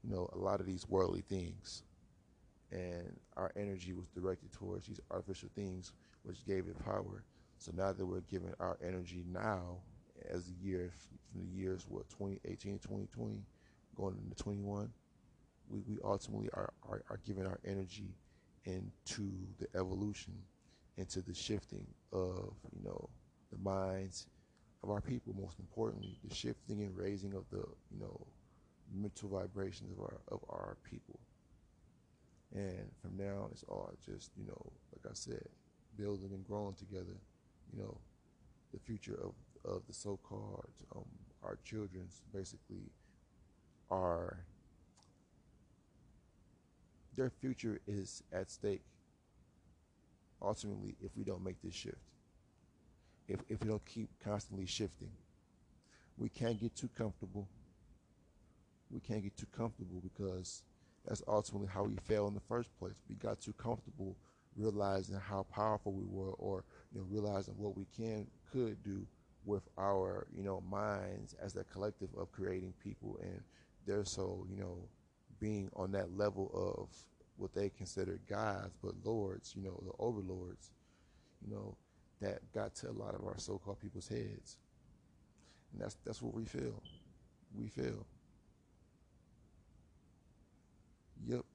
[0.03, 1.83] you know, a lot of these worldly things
[2.71, 5.93] and our energy was directed towards these artificial things,
[6.23, 7.23] which gave it power.
[7.57, 9.77] So now that we're giving our energy now,
[10.29, 10.91] as the year
[11.31, 13.41] from the years what 2018, 2020,
[13.99, 14.89] going into 21,
[15.69, 18.15] we, we ultimately are, are, are giving our energy
[18.65, 20.33] into the evolution,
[20.97, 23.09] into the shifting of you know
[23.51, 24.27] the minds
[24.83, 25.33] of our people.
[25.39, 28.27] Most importantly, the shifting and raising of the you know
[28.93, 31.19] mental vibrations of our of our people.
[32.53, 35.43] And from now on, it's all just, you know, like I said,
[35.95, 37.15] building and growing together,
[37.71, 37.95] you know,
[38.73, 39.33] the future of,
[39.71, 41.05] of the so called, um,
[41.43, 42.89] our children's basically
[43.91, 44.45] are,
[47.15, 48.83] their future is at stake
[50.41, 51.97] ultimately if we don't make this shift.
[53.27, 55.11] If, if we don't keep constantly shifting,
[56.17, 57.47] we can't get too comfortable.
[58.89, 60.63] We can't get too comfortable because
[61.05, 62.95] that's ultimately how we failed in the first place.
[63.07, 64.15] We got too comfortable
[64.57, 69.05] realizing how powerful we were, or you know, realizing what we can could do
[69.45, 73.41] with our you know minds as a collective of creating people, and
[73.89, 74.77] they're so you know
[75.39, 76.89] being on that level of
[77.37, 80.71] what they consider gods, but lords, you know, the overlords,
[81.41, 81.77] you know,
[82.21, 84.57] that got to a lot of our so-called people's heads,
[85.73, 86.81] and that's that's what we feel.
[87.55, 88.05] We feel.
[91.27, 91.45] Yep.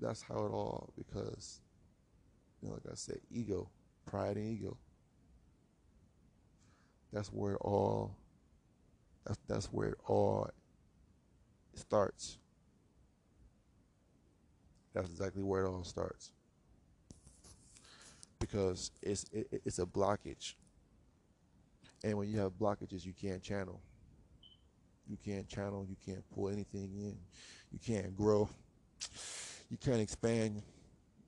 [0.00, 1.60] That's how it all because
[2.62, 3.70] you know, like I said, ego,
[4.06, 4.76] pride and ego.
[7.12, 8.16] That's where it all
[9.26, 10.50] that's that's where it all
[11.78, 12.38] starts.
[14.94, 16.32] That's exactly where it all starts.
[18.38, 20.54] Because it's it, it's a blockage.
[22.04, 23.80] And when you have blockages, you can't channel.
[25.08, 27.16] You can't channel, you can't pull anything in
[27.72, 28.48] you can't grow,
[29.70, 30.62] you can't expand,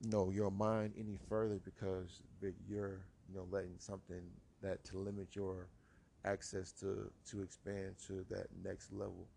[0.01, 2.21] you know, your mind any further because
[2.67, 2.99] you're,
[3.29, 4.21] you know, letting something
[4.61, 5.67] that to limit your
[6.25, 9.27] access to to expand to that next level.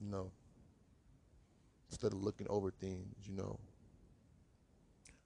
[0.00, 0.30] You know,
[1.90, 3.58] instead of looking over things, you know,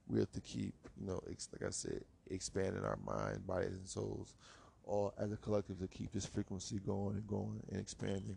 [0.08, 3.88] we have to keep, you know, ex- like I said, expanding our mind, bodies, and
[3.88, 4.34] souls,
[4.84, 8.36] all as a collective to keep this frequency going and going and expanding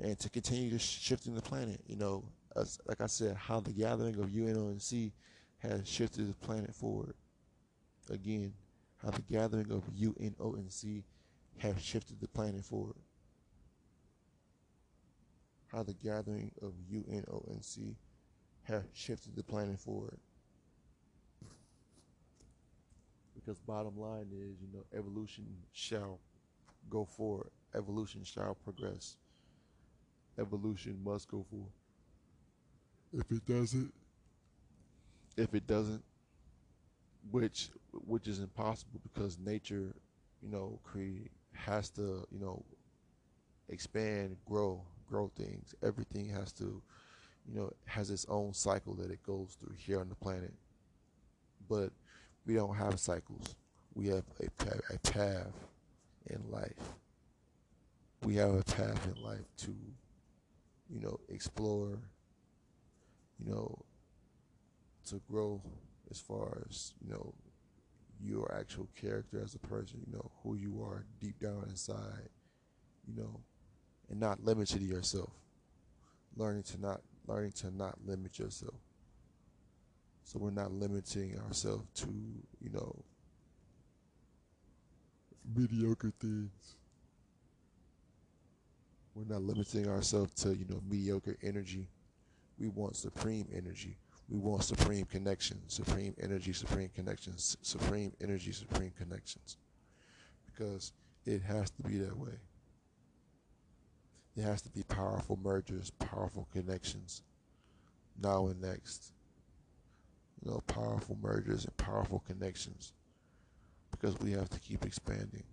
[0.00, 1.80] and to continue to shifting the planet.
[1.86, 2.24] You know,
[2.56, 5.12] as, like I said, how the gathering of UNONC
[5.58, 7.14] has shifted the planet forward.
[8.10, 8.52] Again,
[9.02, 11.02] how the gathering of UNONC
[11.58, 12.96] has shifted the planet forward.
[15.74, 17.96] How the gathering of UNONC
[18.62, 20.18] has shifted the planet forward.
[23.34, 26.20] Because bottom line is, you know, evolution shall
[26.88, 27.50] go forward.
[27.74, 29.16] Evolution shall progress
[30.38, 31.72] evolution must go forward.
[33.12, 33.92] If it doesn't,
[35.36, 36.02] if it doesn't,
[37.30, 39.94] which which is impossible because nature,
[40.42, 42.64] you know, create has to, you know,
[43.68, 45.74] expand, grow, grow things.
[45.82, 46.82] Everything has to,
[47.46, 50.54] you know, has its own cycle that it goes through here on the planet.
[51.68, 51.90] But
[52.46, 53.56] we don't have cycles.
[53.94, 55.52] We have a, a path
[56.26, 56.94] in life.
[58.22, 59.74] We have a path in life to
[60.90, 61.98] you know, explore,
[63.38, 63.84] you know,
[65.08, 65.60] to grow
[66.10, 67.34] as far as, you know,
[68.20, 72.28] your actual character as a person, you know, who you are deep down inside,
[73.06, 73.40] you know,
[74.10, 75.30] and not limiting yourself.
[76.36, 78.74] Learning to not learning to not limit yourself.
[80.24, 82.08] So we're not limiting ourselves to,
[82.60, 82.96] you know,
[85.54, 86.76] mediocre things.
[89.14, 91.88] We're not limiting ourselves to, you know, mediocre energy.
[92.58, 93.98] We want supreme energy.
[94.28, 99.58] We want supreme connection, supreme energy, supreme connections, supreme energy, supreme connections.
[100.46, 100.92] Because
[101.26, 102.32] it has to be that way.
[104.36, 107.22] It has to be powerful mergers, powerful connections,
[108.20, 109.12] now and next.
[110.44, 112.92] You know, powerful mergers and powerful connections.
[113.90, 115.44] Because we have to keep expanding.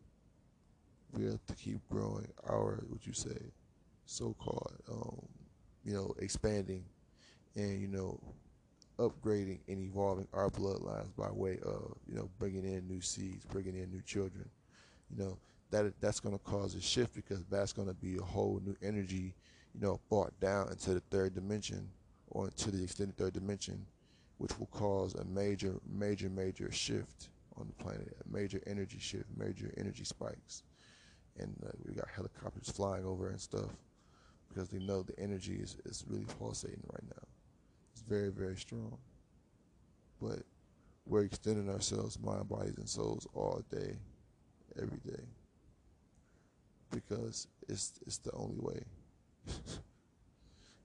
[1.14, 3.38] We have to keep growing our, what you say,
[4.06, 5.22] so-called, um,
[5.86, 6.84] you know, expanding
[7.56, 8.20] and, you know,
[8.98, 13.76] upgrading and evolving our bloodlines by way of, you know, bringing in new seeds, bringing
[13.76, 14.50] in new children.
[15.10, 15.38] You know,
[15.72, 18.76] that that's going to cause a shift because that's going to be a whole new
[18.82, 19.34] energy,
[19.74, 21.90] you know, brought down into the third dimension
[22.28, 23.86] or into the extended third dimension,
[24.38, 29.26] which will cause a major, major, major shift on the planet, a major energy shift,
[29.36, 30.64] major energy spikes.
[31.40, 33.70] And uh, we got helicopters flying over and stuff
[34.50, 37.28] because they know the energy is, is really pulsating right now.
[37.94, 38.98] It's very, very strong.
[40.22, 40.40] But
[41.06, 43.96] we're extending ourselves, mind, bodies, and souls all day,
[44.78, 45.24] every day
[46.92, 48.84] because it's it's the only way.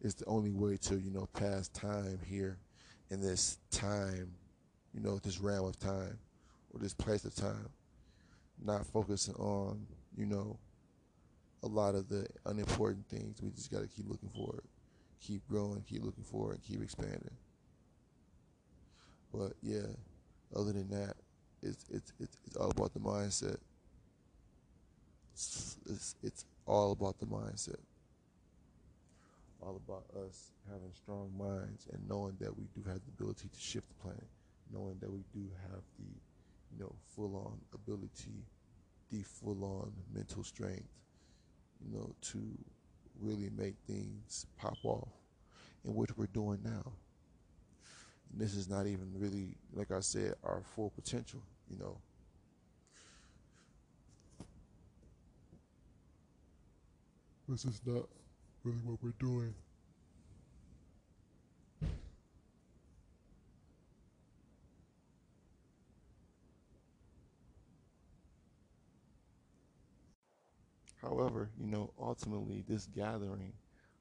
[0.01, 2.59] it's the only way to you know pass time here
[3.11, 4.33] in this time,
[4.93, 6.19] you know, this realm of time
[6.73, 7.69] or this place of time.
[8.65, 9.87] Not focusing on
[10.17, 10.59] you know
[11.63, 13.43] a lot of the unimportant things.
[13.43, 14.63] We just got to keep looking forward,
[15.21, 17.37] keep growing, keep looking forward, keep expanding.
[19.33, 19.87] But yeah,
[20.55, 21.17] other than that,
[21.63, 23.59] it's it's it's, it's all about the mindset.
[25.37, 27.77] It's, it's, it's all about the mindset.
[29.61, 33.61] All about us having strong minds and knowing that we do have the ability to
[33.61, 34.25] shift the planet,
[34.73, 36.07] knowing that we do have the,
[36.73, 38.47] you know, full on ability,
[39.11, 40.89] the full on mental strength,
[41.85, 42.39] you know, to
[43.21, 45.09] really make things pop off,
[45.85, 46.93] in which we're doing now.
[48.33, 51.99] And this is not even really, like I said, our full potential, you know.
[57.49, 58.09] This is not
[58.65, 59.55] really what we're doing.
[71.01, 73.53] However, you know, ultimately, this gathering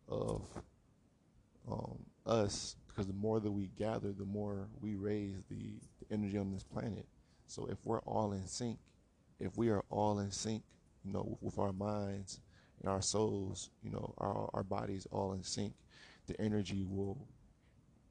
[0.07, 0.41] of
[1.71, 6.39] um, us, because the more that we gather, the more we raise the, the energy
[6.39, 7.05] on this planet.
[7.45, 8.79] So if we're all in sync,
[9.39, 10.63] if we are all in sync,
[11.03, 12.39] you know, with our minds
[12.81, 15.73] and our souls, you know, our, our bodies all in sync,
[16.27, 17.17] the energy will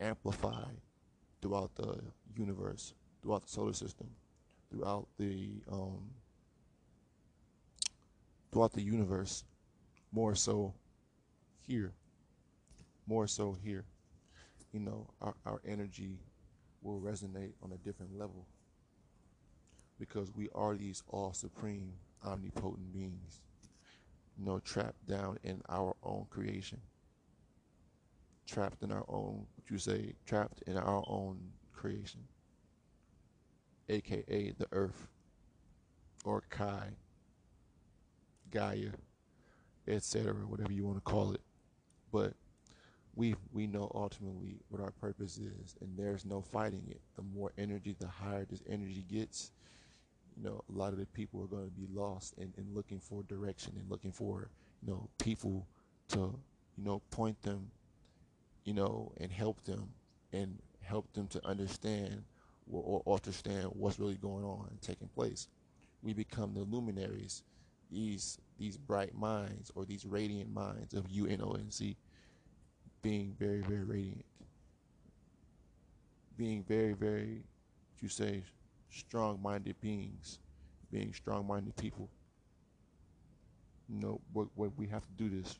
[0.00, 0.64] amplify
[1.40, 2.00] throughout the
[2.36, 4.08] universe, throughout the solar system,
[4.70, 6.10] throughout the um,
[8.52, 9.44] throughout the universe,
[10.12, 10.72] more so
[11.66, 11.92] here,
[13.06, 13.84] more so here.
[14.72, 16.18] You know, our, our energy
[16.82, 18.46] will resonate on a different level
[19.98, 21.92] because we are these all supreme,
[22.24, 23.40] omnipotent beings
[24.38, 26.80] you know, trapped down in our own creation.
[28.46, 31.38] Trapped in our own, what you say, trapped in our own
[31.72, 32.20] creation.
[33.88, 35.08] AKA the earth,
[36.24, 36.88] or Kai,
[38.50, 38.90] Gaia,
[39.86, 41.40] etc., whatever you want to call it.
[42.12, 42.34] But
[43.14, 47.00] we we know ultimately what our purpose is, and there's no fighting it.
[47.16, 49.52] The more energy, the higher this energy gets,
[50.36, 53.00] you know, a lot of the people are going to be lost and, and looking
[53.00, 54.48] for direction and looking for,
[54.82, 55.66] you know, people
[56.08, 56.18] to,
[56.76, 57.70] you know, point them,
[58.64, 59.88] you know, and help them
[60.32, 62.22] and help them to understand
[62.70, 65.48] or, or understand what's really going on and taking place.
[66.02, 67.42] We become the luminaries,
[67.90, 71.96] these these bright minds or these radiant minds of UNONC
[73.02, 74.24] being very, very radiant.
[76.36, 77.44] Being very, very,
[78.00, 78.42] you say,
[78.94, 80.38] strong minded beings,
[80.90, 82.08] being strong minded people.
[83.88, 85.58] You know, what, what we have to do this.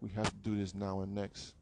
[0.00, 1.54] We have to do this now and next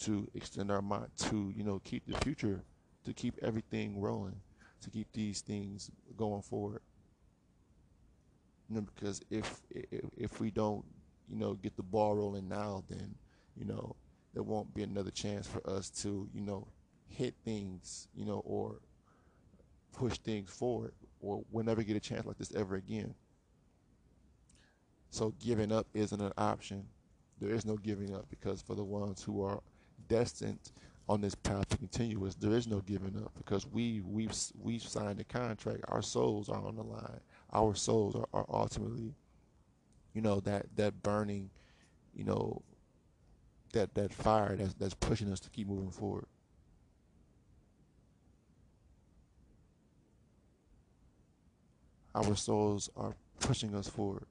[0.00, 2.62] to extend our mind, to, you know, keep the future,
[3.04, 4.40] to keep everything rolling,
[4.80, 6.80] to keep these things going forward.
[8.68, 10.84] You know, because if, if if we don't,
[11.28, 13.14] you know, get the ball rolling now, then,
[13.54, 13.94] you know,
[14.32, 16.66] there won't be another chance for us to, you know,
[17.06, 18.80] hit things, you know, or
[19.92, 23.14] push things forward or we'll never get a chance like this ever again.
[25.10, 26.84] So giving up isn't an option.
[27.38, 29.60] There is no giving up because for the ones who are
[30.08, 30.72] destined
[31.08, 35.20] on this path to continuous, there is no giving up because we we've we've signed
[35.20, 35.84] a contract.
[35.88, 37.20] Our souls are on the line.
[37.52, 39.14] Our souls are, are ultimately,
[40.14, 41.50] you know, that that burning,
[42.14, 42.62] you know,
[43.72, 46.26] that that fire that's that's pushing us to keep moving forward.
[52.14, 54.26] Our souls are pushing us forward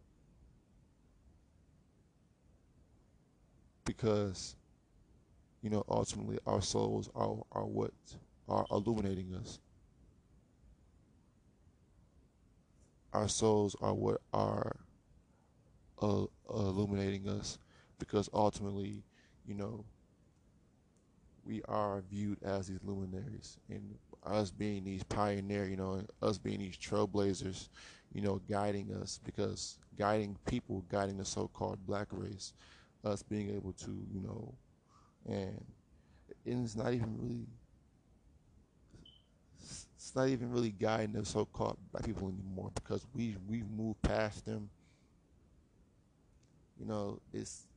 [3.85, 4.55] because
[5.61, 7.91] you know ultimately our souls are are what
[8.47, 9.59] are illuminating us.
[13.13, 14.77] Our souls are what are
[16.01, 17.57] uh, illuminating us
[17.99, 19.03] because ultimately
[19.45, 19.83] you know,
[21.45, 23.95] we are viewed as these luminaries, and
[24.25, 27.69] us being these pioneer, you know, us being these trailblazers,
[28.13, 32.53] you know, guiding us because guiding people, guiding the so-called black race,
[33.03, 34.53] us being able to, you know,
[35.27, 35.63] and
[36.45, 37.47] it's not even really,
[39.95, 44.45] it's not even really guiding the so-called black people anymore because we we've moved past
[44.45, 44.69] them.
[46.79, 47.67] You know, it's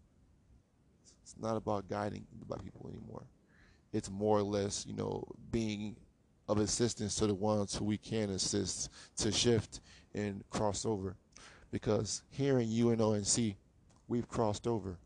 [1.22, 3.22] it's not about guiding the black people anymore.
[3.92, 5.96] It's more or less, you know, being
[6.48, 9.80] of assistance to the ones who we can assist to shift
[10.14, 11.16] and cross over.
[11.70, 13.56] Because here in UNONC,
[14.08, 14.98] we've crossed over.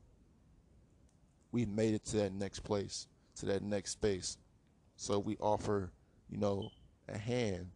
[1.53, 4.37] We've made it to that next place, to that next space.
[4.97, 5.91] So we offer,
[6.29, 6.71] you know,
[7.09, 7.71] a hand.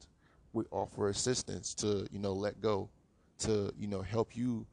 [0.53, 2.91] We offer assistance to, you know, let go,
[3.39, 4.67] to, you know, help you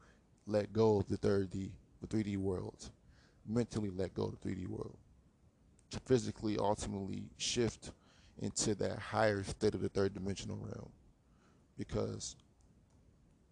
[0.47, 1.71] let go of the third D,
[2.01, 2.89] the 3D world
[3.49, 4.97] mentally let go of the 3D world,
[5.89, 7.91] to physically ultimately shift
[8.39, 10.91] into that higher state of the third dimensional realm.
[11.77, 12.35] Because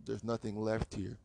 [0.06, 1.18] there's nothing left here.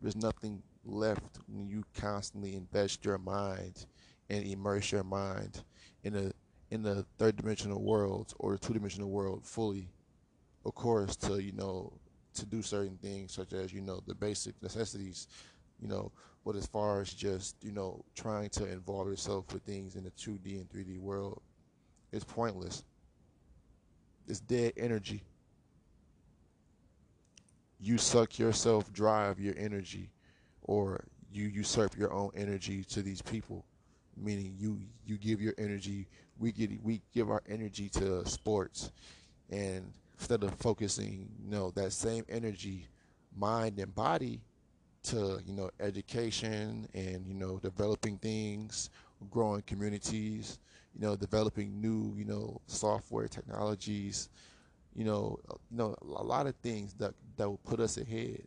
[0.00, 3.86] There's nothing left when you constantly invest your mind
[4.28, 5.62] and immerse your mind
[6.02, 6.32] in a
[6.70, 9.88] in the third dimensional world or the two dimensional world fully.
[10.64, 11.92] Of course, to you know,
[12.34, 15.28] to do certain things such as you know the basic necessities,
[15.80, 16.10] you know,
[16.44, 20.10] but as far as just, you know, trying to involve yourself with things in the
[20.10, 21.40] 2D and 3D world,
[22.14, 22.84] it's pointless.
[24.28, 25.22] It's dead energy.
[27.80, 30.10] You suck yourself dry of your energy
[30.62, 33.64] or you usurp your own energy to these people.
[34.16, 36.06] Meaning you you give your energy
[36.38, 38.92] we get we give our energy to sports
[39.50, 42.86] and instead of focusing, you know, that same energy,
[43.36, 44.40] mind and body
[45.02, 48.90] to you know education and you know developing things,
[49.30, 50.58] growing communities,
[50.94, 54.28] you know developing new you know software technologies,
[54.94, 55.38] you know
[55.70, 58.42] you know a lot of things that that will put us ahead,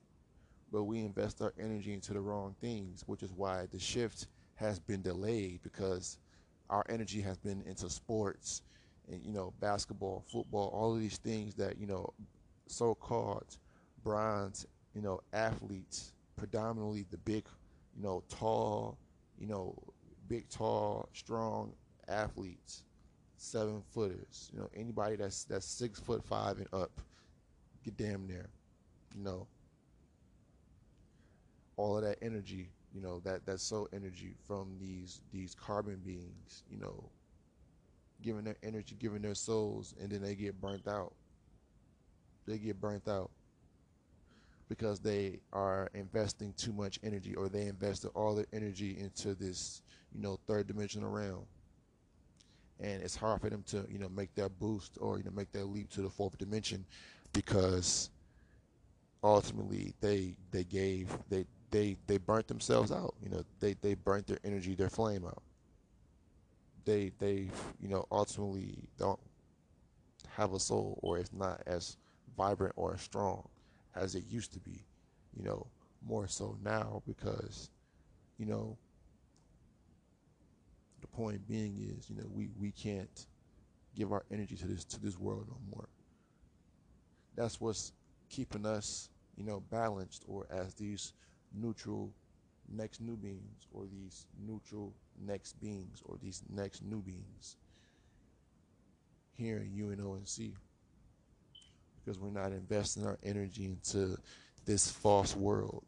[0.72, 4.80] but we invest our energy into the wrong things, which is why the shift has
[4.80, 6.18] been delayed because
[6.70, 8.62] our energy has been into sports
[9.10, 12.14] and you know basketball, football, all of these things that you know
[12.68, 13.58] so-called
[14.04, 17.44] bronze you know athletes predominantly the big,
[17.96, 18.98] you know, tall,
[19.38, 19.76] you know,
[20.30, 21.74] big, tall, strong
[22.08, 22.84] athletes,
[23.38, 24.50] seven footers.
[24.54, 26.92] You know, anybody that's that's six foot five and up,
[27.84, 28.50] get damn near,
[29.16, 29.48] You know,
[31.78, 36.64] all of that energy, you know, that that soul energy from these these carbon beings,
[36.70, 37.10] you know,
[38.22, 41.14] giving their energy, giving their souls, and then they get burnt out.
[42.48, 43.30] They get burnt out
[44.70, 49.82] because they are investing too much energy or they invested all their energy into this,
[50.14, 51.46] you know, third dimensional realm.
[52.80, 55.52] And it's hard for them to, you know, make that boost or, you know, make
[55.54, 56.86] that leap to the fourth dimension
[57.34, 58.10] because
[59.24, 63.16] ultimately they they gave they they they burnt themselves out.
[63.24, 65.42] You know, they they burnt their energy, their flame out.
[66.86, 67.50] They they
[67.82, 69.20] you know ultimately don't
[70.30, 71.98] have a soul or it's not as
[72.38, 73.48] vibrant or as strong
[73.96, 74.86] as it used to be,
[75.36, 75.66] you know,
[76.08, 77.70] more so now because,
[78.38, 78.78] you know,
[81.02, 83.26] the point being is, you know, we, we can't
[83.96, 85.90] give our energy to this to this world no more.
[87.36, 87.94] That's what's
[88.30, 91.14] keeping us, you know, balanced or as these
[91.54, 92.12] neutral
[92.70, 94.94] next new beings or these neutral
[95.26, 97.56] next beings or these next new beings
[99.34, 100.54] here in UNONC
[102.04, 104.18] because we're not investing our energy into
[104.66, 105.86] this false world,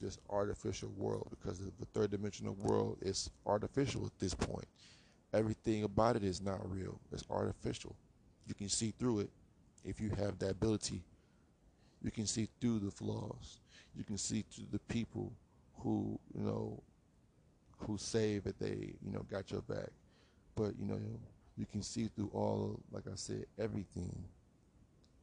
[0.00, 4.66] this artificial world, because the third dimensional world is artificial at this point.
[5.32, 7.96] Everything about it is not real, it's artificial.
[8.46, 9.30] You can see through it
[9.84, 11.02] if you have that ability
[12.02, 13.60] You can see through the flaws.
[13.96, 15.32] You can see through the people
[15.78, 16.82] who, you know,
[17.78, 19.90] who say that they, you know, got your back.
[20.54, 21.00] But, you know,
[21.56, 24.24] you can see through all, like I said, everything.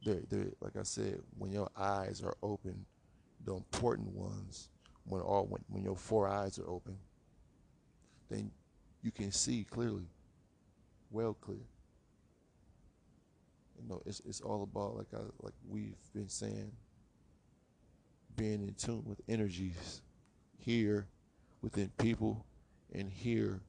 [0.04, 2.84] Like I said, when your eyes are open,
[3.44, 4.70] the important ones,
[5.04, 6.96] when all when, when your four eyes are open,
[8.28, 8.50] then
[9.02, 10.08] you can see clearly,
[11.10, 11.66] well clear.
[13.80, 16.72] You know, it's it's all about like I like we've been saying,
[18.36, 20.02] being in tune with energies
[20.58, 21.06] here
[21.62, 22.44] within people
[22.92, 23.60] and here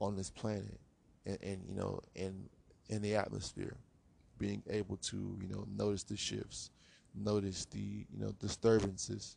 [0.00, 0.78] on this planet
[1.26, 2.48] and, and you know and
[2.88, 3.76] in the atmosphere
[4.38, 6.70] being able to you know notice the shifts
[7.14, 9.36] notice the you know disturbances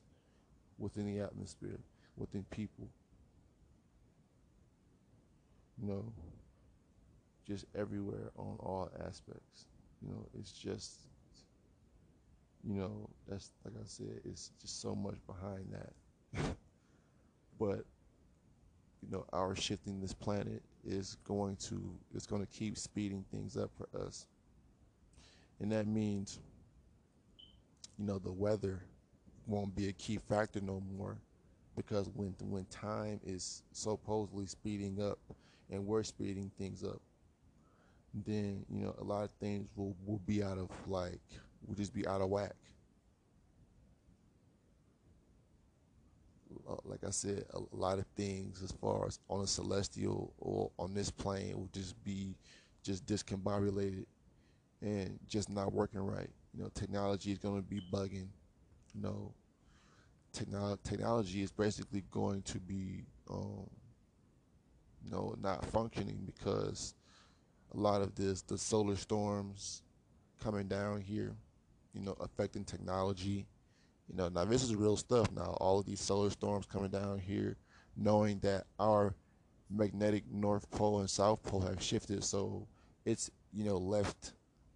[0.77, 1.79] within the atmosphere
[2.17, 2.87] within people.
[5.81, 6.13] You know
[7.47, 9.65] just everywhere on all aspects.
[10.01, 11.01] You know it's just
[12.63, 16.55] you know that's like i said it's just so much behind that.
[17.57, 17.85] But
[19.01, 23.55] you know our shifting this planet is going to is going to keep speeding things
[23.55, 24.27] up for us.
[25.61, 26.39] And that means
[27.97, 28.81] you know the weather
[29.47, 31.17] won't be a key factor no more
[31.75, 35.19] because when when time is supposedly speeding up
[35.69, 37.01] and we're speeding things up
[38.25, 41.21] then you know a lot of things will, will be out of like
[41.65, 42.55] will just be out of whack
[46.69, 50.71] uh, like I said, a lot of things as far as on a celestial or
[50.79, 52.35] on this plane will just be
[52.83, 54.05] just discombobulated
[54.81, 56.29] and just not working right.
[56.55, 58.27] You know, technology is going to be bugging.
[58.93, 59.33] You know,
[60.31, 63.69] technology technology is basically going to be, um,
[65.03, 66.93] you know, not functioning because
[67.73, 69.81] a lot of this, the solar storms
[70.41, 71.35] coming down here,
[71.93, 73.45] you know, affecting technology
[74.07, 75.31] you know, now this is real stuff.
[75.31, 77.57] Now all of these solar storms coming down here,
[77.97, 79.15] knowing that our
[79.69, 82.67] magnetic north pole and south pole have shifted, so
[83.03, 84.33] it's you know left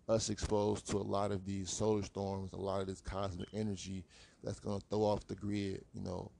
[0.09, 4.03] us exposed to a lot of these solar storms, a lot of this cosmic energy
[4.43, 5.85] that's going to throw off the grid.
[5.93, 6.31] You know,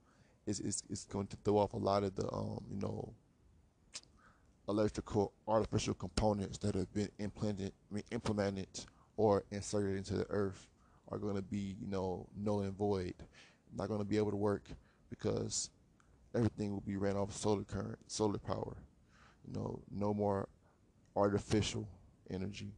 [0.48, 3.14] it's, it's it's going to throw off a lot of the um you know
[4.68, 7.72] electrical artificial components that have been implanted
[8.12, 8.68] implemented
[9.18, 10.68] or inserted into the earth
[11.10, 13.14] are going to be, you know, null and void.
[13.76, 14.64] Not going to be able to work
[15.10, 15.70] because
[16.36, 18.78] everything will be ran off solar current, solar power.
[19.48, 20.48] You know, no more
[21.16, 21.88] artificial
[22.30, 22.74] energy,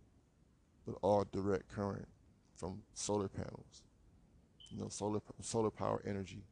[0.86, 2.08] but all direct current
[2.56, 3.84] from solar panels.
[4.70, 6.44] You know, solar solar power energy,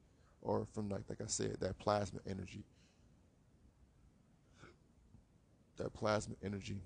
[0.41, 2.65] or from like like I said, that plasma energy.
[5.77, 6.81] That plasma energy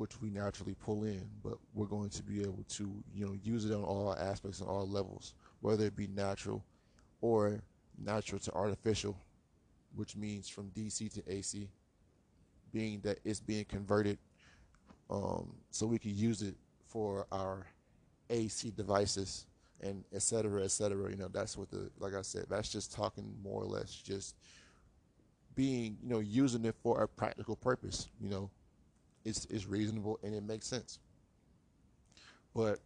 [0.00, 3.66] which we naturally pull in, but we're going to be able to, you know, use
[3.66, 6.64] it on all aspects and all levels, whether it be natural
[7.20, 7.60] or
[8.02, 9.14] natural to artificial,
[9.94, 11.68] which means from DC to AC,
[12.72, 14.16] being that it's being converted
[15.10, 16.54] um, so we can use it
[16.86, 17.66] for our
[18.30, 19.46] AC devices
[19.80, 21.10] and et cetera, et cetera.
[21.10, 24.36] You know, that's what the, like I said, that's just talking more or less just
[25.54, 28.50] being, you know, using it for a practical purpose, you know,
[29.24, 30.98] it's, it's reasonable and it makes sense.
[32.54, 32.78] But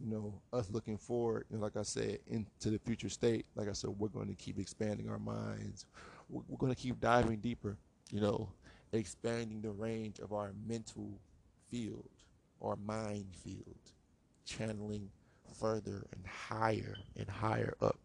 [0.00, 3.72] you know, us looking forward, and like I said, into the future state, like I
[3.72, 5.86] said, we're going to keep expanding our minds.
[6.28, 7.76] We're, we're going to keep diving deeper,
[8.12, 8.48] you know,
[8.92, 11.20] expanding the range of our mental
[11.70, 12.08] field,
[12.62, 13.78] our mind field,
[14.44, 15.08] channeling
[15.58, 17.98] further and higher and higher up.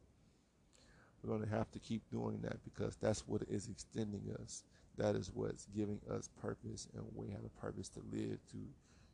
[1.21, 4.63] We're going to have to keep doing that because that's what is extending us
[4.97, 8.57] that is what's giving us purpose, and we have a purpose to live, to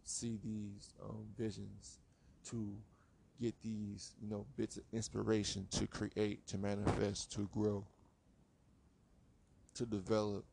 [0.04, 2.00] see these um, visions,
[2.50, 2.76] to
[3.42, 7.86] get these, you know, bits of inspiration to create, to manifest, to grow,
[9.76, 10.44] to develop,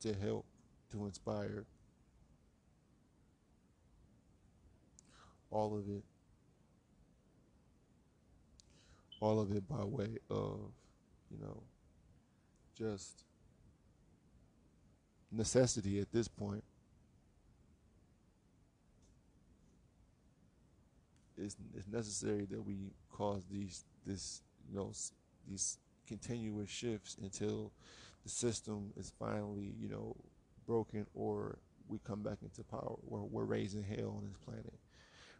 [0.00, 0.44] to help,
[0.98, 1.64] to inspire.
[5.50, 6.02] All of it.
[9.20, 10.72] All of it by way of,
[11.30, 11.62] you know,
[12.76, 13.24] just
[15.32, 16.64] necessity at this point.
[21.38, 24.92] It's, it's necessary that we cause these this you know
[25.48, 27.72] these continuous shifts until
[28.24, 30.16] the system is finally you know
[30.66, 31.58] broken or
[31.88, 34.74] we come back into power where we're raising hell on this planet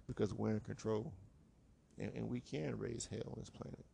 [0.06, 1.12] because we're in control
[1.98, 3.84] and, and we can raise hell on this planet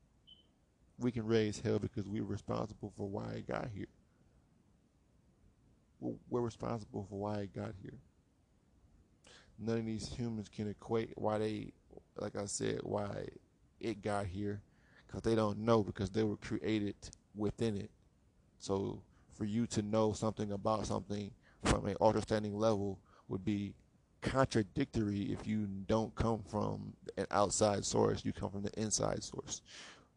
[0.98, 3.88] we can raise hell because we're responsible for why it got here
[6.30, 7.94] we're responsible for why it got here.
[9.58, 11.72] none of these humans can equate why they,
[12.18, 13.26] like I said, why
[13.80, 14.62] it got here,
[15.06, 16.96] because they don't know because they were created
[17.36, 17.90] within it.
[18.58, 19.02] So
[19.32, 21.30] for you to know something about something
[21.64, 23.74] from an understanding level would be
[24.20, 28.24] contradictory if you don't come from an outside source.
[28.24, 29.62] You come from the inside source.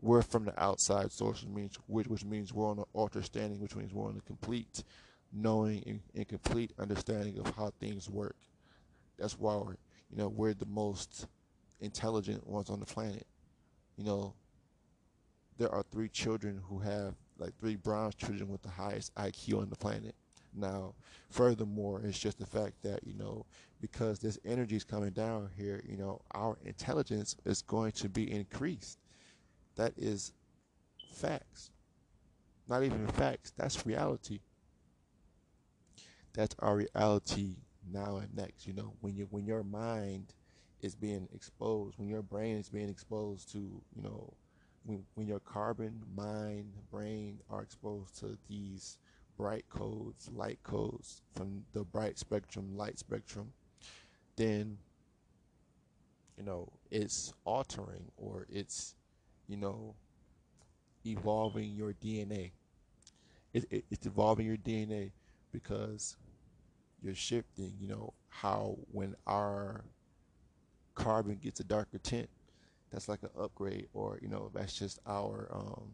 [0.01, 3.75] We're from the outside source, which means which, which means we're on an understanding, which
[3.75, 4.83] means we're on a complete
[5.33, 8.35] knowing and, and complete understanding of how things work.
[9.17, 9.77] That's why we're,
[10.11, 11.27] you know we're the most
[11.81, 13.25] intelligent ones on the planet.
[13.97, 14.33] You know,
[15.57, 19.69] there are three children who have like three bronze children with the highest IQ on
[19.69, 20.15] the planet.
[20.57, 20.93] Now,
[21.29, 23.45] furthermore, it's just the fact that you know
[23.81, 28.31] because this energy is coming down here, you know, our intelligence is going to be
[28.31, 28.99] increased.
[29.75, 30.31] That is
[31.13, 31.71] facts.
[32.67, 33.51] Not even facts.
[33.57, 34.39] That's reality.
[36.33, 37.57] That's our reality
[37.91, 38.65] now and next.
[38.65, 40.33] You know, when you when your mind
[40.81, 44.33] is being exposed, when your brain is being exposed to, you know,
[44.85, 48.97] when, when your carbon, mind, brain are exposed to these
[49.37, 53.51] bright codes, light codes from the bright spectrum, light spectrum,
[54.37, 54.77] then
[56.37, 58.95] you know it's altering or it's
[59.47, 59.95] you know
[61.05, 62.51] evolving your DNA.
[63.53, 65.11] It, it, it's evolving your DNA
[65.51, 66.17] because
[67.01, 67.73] you're shifting.
[67.79, 69.83] You know how when our
[70.93, 72.29] carbon gets a darker tint,
[72.95, 75.91] that's like an upgrade, or you know that's just our um,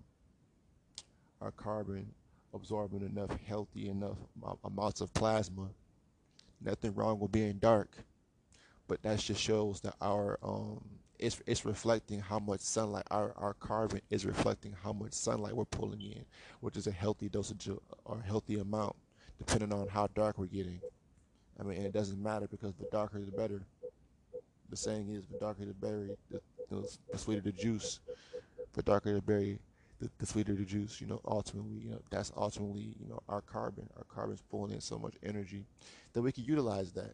[1.42, 2.14] our carbon
[2.54, 4.18] absorbing enough healthy enough
[4.64, 5.70] amounts of plasma.
[6.64, 7.98] Nothing wrong with being dark,
[8.88, 10.80] but that just shows that our um
[11.18, 15.66] it's it's reflecting how much sunlight our, our carbon is reflecting how much sunlight we're
[15.66, 16.24] pulling in,
[16.60, 17.68] which is a healthy dosage
[18.06, 18.96] or healthy amount,
[19.40, 20.80] depending on how dark we're getting.
[21.60, 23.64] I mean, it doesn't matter because the darker the better.
[24.72, 26.42] The saying is, the darker the berry, the,
[27.12, 28.00] the, sweeter the juice.
[28.74, 29.60] The darker the berry,
[30.00, 31.02] the, the sweeter the juice.
[31.02, 33.90] You know, ultimately, you know, that's ultimately, you know, our carbon.
[33.98, 35.66] Our carbon's pulling in so much energy
[36.14, 37.14] that we can utilize that.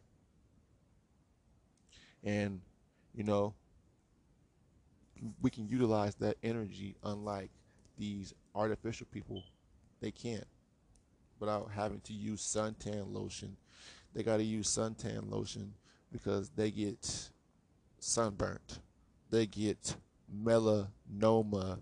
[2.24, 2.62] And,
[3.16, 3.56] you know,
[5.42, 7.50] we can utilize that energy unlike
[7.98, 9.44] these artificial people.
[10.00, 10.46] They can't
[11.40, 13.58] without having to use suntan lotion.
[14.14, 15.74] They got to use suntan lotion
[16.12, 17.30] because they get
[18.00, 18.80] sunburnt.
[19.30, 19.96] They get
[20.34, 21.80] melanoma.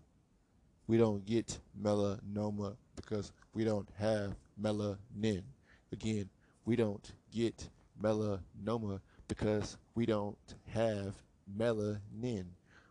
[0.88, 5.44] We don't get melanoma because we don't have melanin.
[5.92, 6.30] Again,
[6.66, 7.70] we don't get
[8.02, 10.38] melanoma because we don't
[10.74, 11.16] have
[11.58, 12.46] melanin.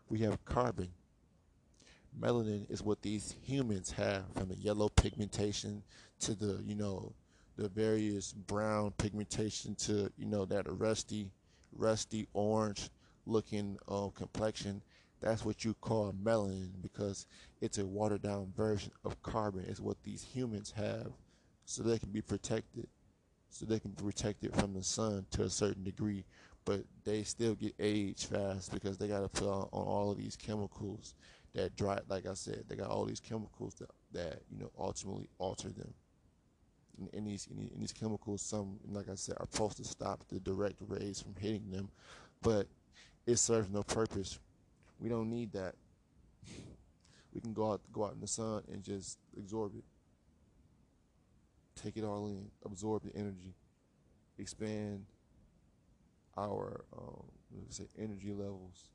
[0.09, 0.89] We have carbon.
[2.19, 5.83] Melanin is what these humans have from the yellow pigmentation
[6.19, 7.13] to the, you know,
[7.57, 11.29] the various brown pigmentation to, you know, that rusty,
[11.73, 12.89] rusty orange
[13.25, 14.81] looking um, complexion.
[15.21, 17.25] That's what you call melanin because
[17.61, 19.65] it's a watered down version of carbon.
[19.67, 21.11] It's what these humans have,
[21.65, 22.87] so they can be protected
[23.55, 26.25] so they can protect it from the sun to a certain degree.
[26.65, 30.17] But they still get aged fast because they got to put on, on, all of
[30.17, 31.13] these chemicals
[31.53, 31.99] that dry.
[32.09, 35.93] Like I said, they got all these chemicals that, that you know ultimately alter them.
[36.97, 40.39] And, and these and these chemicals, some like I said, are supposed to stop the
[40.39, 41.89] direct rays from hitting them,
[42.41, 42.67] but
[43.25, 44.39] it serves no purpose.
[44.99, 45.75] We don't need that.
[47.33, 49.83] We can go out go out in the sun and just absorb it
[51.75, 53.53] take it all in, absorb the energy,
[54.37, 55.05] expand
[56.37, 57.23] our um,
[57.61, 58.89] let's say energy levels,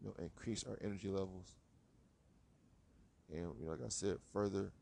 [0.00, 1.56] you know, increase our energy levels,
[3.30, 4.72] and you know, like I said, further,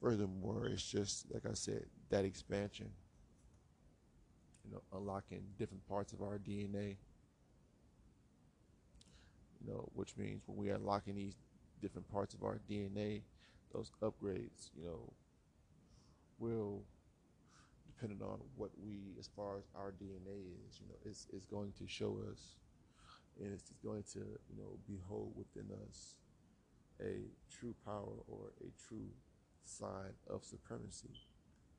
[0.00, 2.90] furthermore, it's just like I said, that expansion,
[4.64, 6.96] you know, unlocking different parts of our DNA.
[9.60, 11.36] You know, which means when we are locking these
[11.80, 13.22] different parts of our DNA,
[13.72, 15.12] those upgrades, you know,
[16.38, 16.82] will,
[17.86, 20.38] depending on what we, as far as our DNA
[20.68, 22.56] is, you know, it's, it's going to show us
[23.40, 26.16] and it's going to, you know, behold within us
[27.00, 29.10] a true power or a true
[29.64, 31.10] sign of supremacy.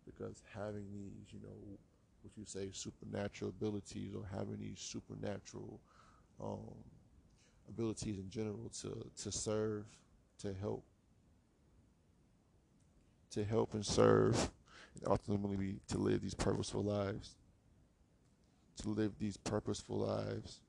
[0.05, 1.77] Because having these, you know,
[2.21, 5.79] what you say, supernatural abilities or having these supernatural
[6.41, 6.75] um,
[7.69, 9.85] abilities in general to, to serve,
[10.39, 10.83] to help
[13.31, 14.49] to help and serve,
[14.95, 17.35] and ultimately to live these purposeful lives.
[18.81, 20.59] To live these purposeful lives.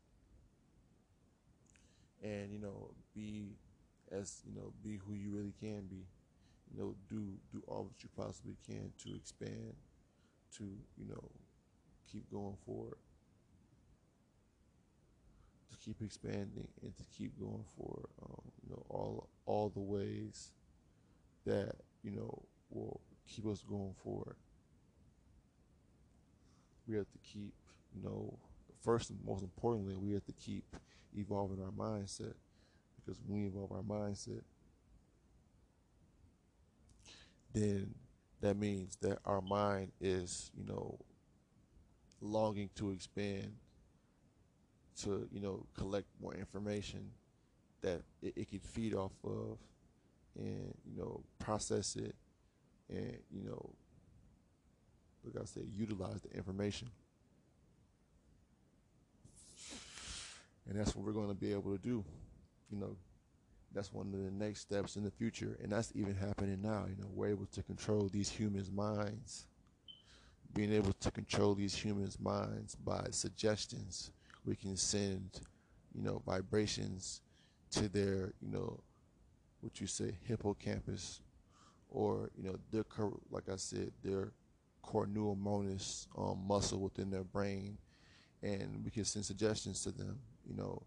[2.22, 3.56] And, you know, be
[4.10, 6.06] as, you know, be who you really can be.
[6.72, 7.22] You know, do
[7.52, 9.74] do all that you possibly can to expand,
[10.56, 11.30] to, you know,
[12.10, 12.96] keep going forward.
[15.84, 18.06] Keep expanding and to keep going forward.
[18.22, 20.52] Um, you know, all all the ways
[21.46, 21.72] that
[22.02, 24.36] you know will keep us going forward.
[26.86, 27.52] We have to keep,
[27.94, 28.38] you know,
[28.82, 30.64] first and most importantly, we have to keep
[31.16, 32.34] evolving our mindset
[32.96, 34.42] because when we evolve our mindset,
[37.52, 37.94] then
[38.40, 40.98] that means that our mind is, you know,
[42.20, 43.52] longing to expand,
[45.02, 47.10] to, you know, collect more information
[47.80, 49.58] that it, it can feed off of
[50.36, 52.14] and, you know, process it
[52.88, 53.70] and, you know,
[55.24, 56.88] like I said, utilize the information.
[60.68, 62.04] And that's what we're going to be able to do.
[62.70, 62.96] You know,
[63.74, 65.58] that's one of the next steps in the future.
[65.62, 66.86] And that's even happening now.
[66.88, 69.46] You know, we're able to control these humans' minds.
[70.54, 74.10] Being able to control these humans' minds by suggestions.
[74.48, 75.40] We can send,
[75.94, 77.20] you know, vibrations
[77.72, 78.80] to their, you know,
[79.60, 81.20] what you say, hippocampus,
[81.90, 82.84] or, you know, their,
[83.30, 84.32] like I said, their
[84.82, 87.76] cornu ammonis um, muscle within their brain.
[88.42, 90.18] And we can send suggestions to them,
[90.48, 90.82] you know,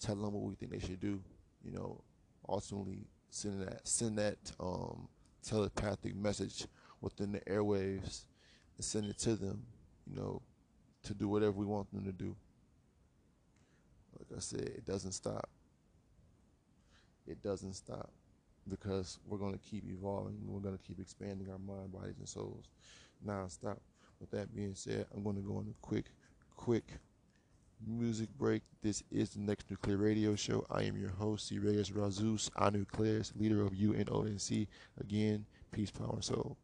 [0.00, 1.20] tell them what we think they should do,
[1.62, 2.00] you know,
[2.48, 5.08] ultimately send that send that um,
[5.42, 6.66] telepathic message
[7.00, 8.24] within the airwaves
[8.76, 9.62] and send it to them,
[10.06, 10.40] you know,
[11.02, 12.34] to do whatever we want them to do.
[14.36, 15.48] I said, it doesn't stop.
[17.26, 18.10] It doesn't stop
[18.68, 20.38] because we're going to keep evolving.
[20.46, 22.66] We're going to keep expanding our mind, bodies, and souls
[23.26, 23.78] nonstop.
[24.20, 26.06] With that being said, I'm going to go on a quick,
[26.56, 26.84] quick
[27.86, 28.62] music break.
[28.82, 30.64] This is the Next Nuclear Radio Show.
[30.70, 31.58] I am your host, C.
[31.58, 34.68] Reyes Razus, Anu Clares, leader of UNONC.
[35.00, 36.56] Again, peace, power, and soul.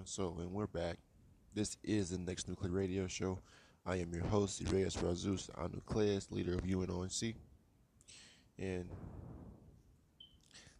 [0.00, 0.96] Power, and we're back.
[1.54, 3.38] This is the Next Nuclear Radio Show.
[3.84, 7.34] I am your host, Reyes Razus, Nucleus, leader of UNONC.
[8.58, 8.88] And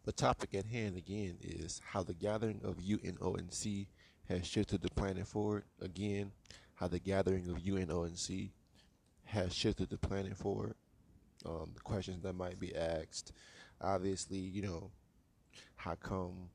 [0.05, 3.85] the topic at hand again is how the gathering of UNONC
[4.27, 5.65] has shifted the planet forward.
[5.79, 6.31] Again,
[6.73, 8.49] how the gathering of UNONC
[9.25, 10.73] has shifted the planet forward.
[11.45, 13.33] Um, the questions that might be asked.
[13.79, 14.89] Obviously, you know,
[15.75, 16.49] how come,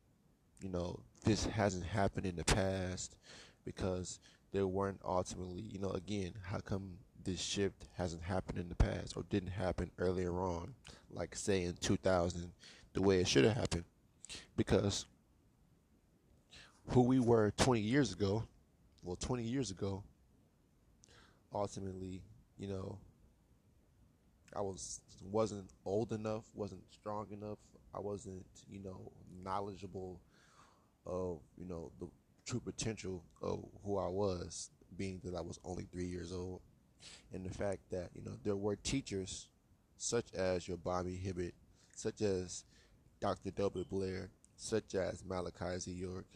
[0.61, 3.17] you know, this hasn't happened in the past?
[3.65, 4.21] Because
[4.53, 9.17] there weren't ultimately, you know, again, how come this shift hasn't happened in the past
[9.17, 10.75] or didn't happen earlier on,
[11.11, 12.53] like say in 2000,
[12.93, 13.85] the way it should have happened?
[14.57, 15.07] Because
[16.89, 18.45] who we were 20 years ago,
[19.03, 20.03] well, 20 years ago,
[21.53, 22.23] ultimately,
[22.59, 22.99] you know,
[24.55, 25.01] I was
[25.31, 27.59] wasn't old enough, wasn't strong enough.
[27.95, 29.13] I wasn't, you know,
[29.43, 30.21] knowledgeable
[31.07, 32.07] of, you know, the
[32.45, 36.61] true potential of who I was, being that I was only three years old,
[37.33, 39.49] and the fact that you know there were teachers
[39.97, 41.55] such as your Bobby Hemmitt,
[41.95, 42.65] such as
[43.21, 43.51] Dr.
[43.51, 43.85] W.
[43.85, 45.91] Blair, such as Malachi Z.
[45.93, 46.27] York,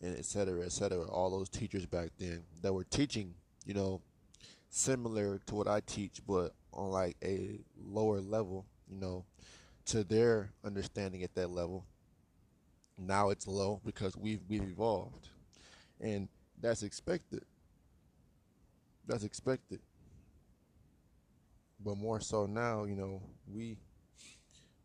[0.00, 1.04] and et cetera, et cetera.
[1.08, 3.34] All those teachers back then that were teaching,
[3.64, 4.00] you know,
[4.68, 9.24] similar to what I teach, but on like a lower level, you know,
[9.86, 11.84] to their understanding at that level.
[13.00, 15.28] Now it's low because we've we've evolved,
[16.00, 16.28] and
[16.60, 17.44] that's expected.
[19.06, 19.80] That's expected.
[21.82, 23.78] But more so now, you know, we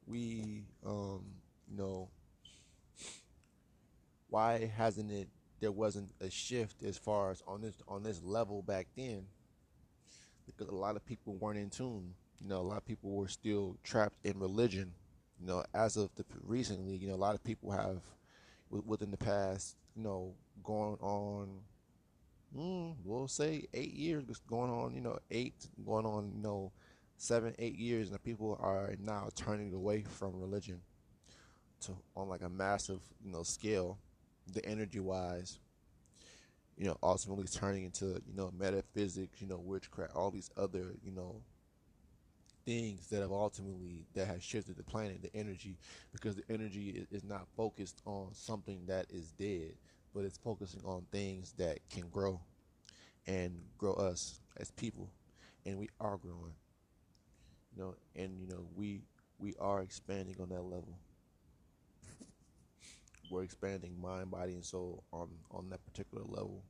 [0.08, 1.26] we um,
[1.70, 2.10] you know
[4.30, 5.28] why hasn't it
[5.60, 9.26] there wasn't a shift as far as on this on this level back then
[10.46, 13.28] because a lot of people weren't in tune you know a lot of people were
[13.28, 14.92] still trapped in religion
[15.40, 18.02] you know as of the recently you know a lot of people have
[18.70, 20.34] within the past you know
[20.64, 21.48] going on
[22.58, 26.72] mm, we'll say eight years going on you know eight going on you know
[27.18, 30.82] seven eight years and people are now turning away from religion
[31.80, 33.98] to on like a massive you know scale
[34.54, 35.60] the energy wise,
[36.78, 41.12] you know, ultimately turning into, you know, metaphysics, you know, witchcraft, all these other, you
[41.12, 41.42] know,
[42.66, 45.78] things that have ultimately that have shifted the planet, the energy,
[46.12, 49.74] because the energy is, is not focused on something that is dead,
[50.14, 52.40] but it's focusing on things that can grow
[53.28, 55.10] and grow us as people,
[55.66, 56.54] and we are growing.
[57.76, 59.02] You know, and you know we
[59.40, 60.98] we are expanding on that level
[63.30, 66.64] we're expanding mind, body, and soul on on that particular level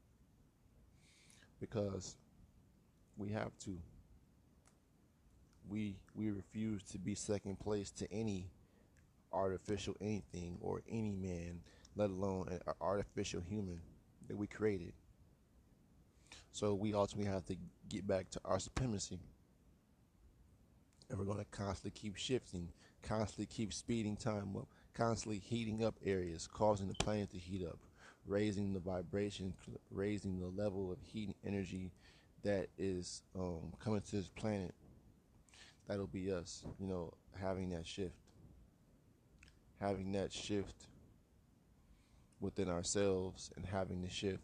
[1.60, 2.18] because
[3.18, 3.78] we have to.
[5.70, 8.50] We we refuse to be second place to any
[9.34, 11.62] artificial anything or any man,
[11.96, 13.82] let alone an artificial human
[14.28, 14.94] that we created.
[16.52, 17.58] So we ultimately have to
[17.90, 19.20] get back to our supremacy.
[21.10, 22.70] And we're going to constantly keep shifting,
[23.04, 27.78] constantly keep speeding time up, constantly heating up areas, causing the planet to heat up,
[28.26, 29.54] raising the vibration,
[29.92, 31.92] raising the level of heat and energy
[32.44, 34.74] that is um, coming to this planet.
[35.88, 38.16] That'll be us, you know, having that shift.
[39.80, 40.88] Having that shift
[42.40, 44.44] within ourselves and having the shift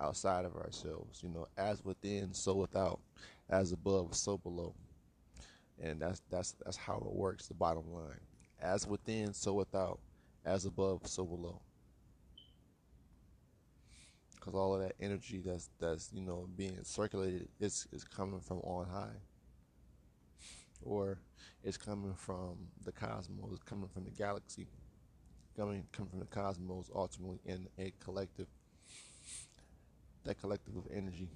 [0.00, 3.00] outside of ourselves, you know, as within, so without,
[3.50, 4.74] as above, so below.
[5.82, 8.20] And that's that's that's how it works, the bottom line
[8.60, 10.00] as within, so without,
[10.44, 11.60] as above, so below.
[14.34, 18.58] Because all of that energy that's that's you know being circulated is is coming from
[18.58, 19.16] on high,
[20.88, 21.18] or
[21.62, 24.66] it's coming from the cosmos, coming from the galaxy,
[25.56, 28.46] coming coming from the cosmos, ultimately in a collective.
[30.24, 31.30] That collective of energy,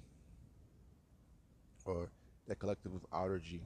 [1.85, 2.11] or
[2.47, 3.61] that collective of energy,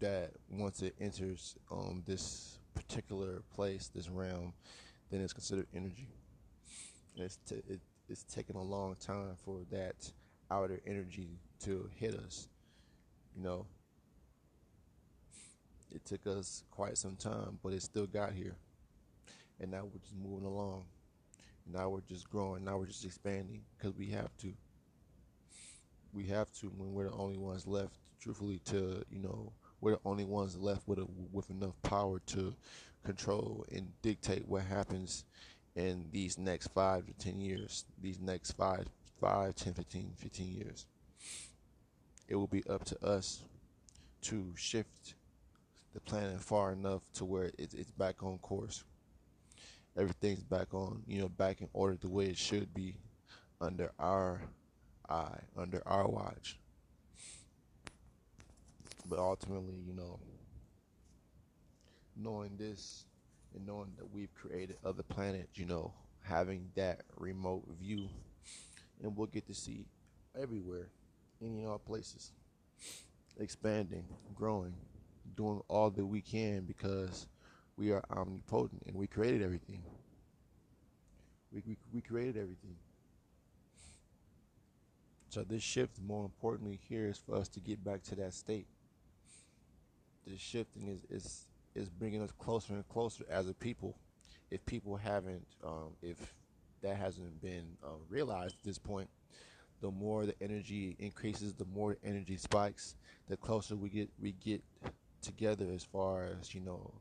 [0.00, 4.52] that once it enters um, this particular place, this realm,
[5.10, 6.08] then it's considered energy.
[7.14, 10.10] And it's t- it, it's taken a long time for that
[10.50, 12.48] outer energy to hit us.
[13.36, 13.66] You know,
[15.94, 18.56] it took us quite some time, but it still got here.
[19.60, 20.84] And now we're just moving along.
[21.70, 22.64] Now we're just growing.
[22.64, 24.52] Now we're just expanding because we have to.
[26.12, 30.00] We have to when we're the only ones left, truthfully, to you know we're the
[30.04, 32.54] only ones left with a, with enough power to
[33.04, 35.24] control and dictate what happens
[35.76, 38.86] in these next five to ten years, these next five,
[39.20, 40.86] five, 10, 15, 15 years.
[42.28, 43.42] It will be up to us
[44.22, 45.14] to shift
[45.94, 48.84] the planet far enough to where it's back on course.
[49.98, 52.94] everything's back on, you know, back in order the way it should be
[53.60, 54.40] under our
[55.08, 56.58] eye, under our watch.
[59.08, 60.20] But ultimately, you know,
[62.16, 63.06] knowing this
[63.54, 65.92] and knowing that we've created other planets, you know,
[66.22, 68.08] having that remote view,
[69.02, 69.86] and we'll get to see
[70.40, 70.90] everywhere,
[71.42, 72.32] any all places,
[73.40, 74.04] expanding,
[74.34, 74.74] growing,
[75.36, 77.26] doing all that we can because
[77.76, 79.82] we are omnipotent and we created everything.
[81.52, 82.76] We, we, we created everything.
[85.30, 88.66] So this shift, more importantly, here is for us to get back to that state.
[90.26, 93.96] This shifting is is is bringing us closer and closer as a people.
[94.50, 96.34] If people haven't, um, if
[96.82, 99.08] that hasn't been uh, realized at this point,
[99.80, 102.96] the more the energy increases, the more energy spikes,
[103.28, 104.62] the closer we get we get
[105.22, 106.92] together as far as you know,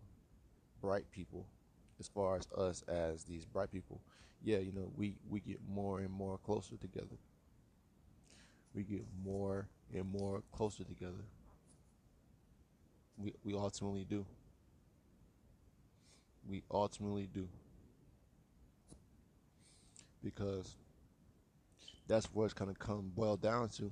[0.81, 1.45] bright people,
[1.99, 4.01] as far as us as these bright people.
[4.43, 7.17] Yeah, you know, we we get more and more closer together.
[8.73, 11.25] We get more and more closer together.
[13.17, 14.25] We we ultimately do
[16.47, 17.47] we ultimately do.
[20.23, 20.75] Because
[22.07, 23.91] that's what it's going to come boil down to.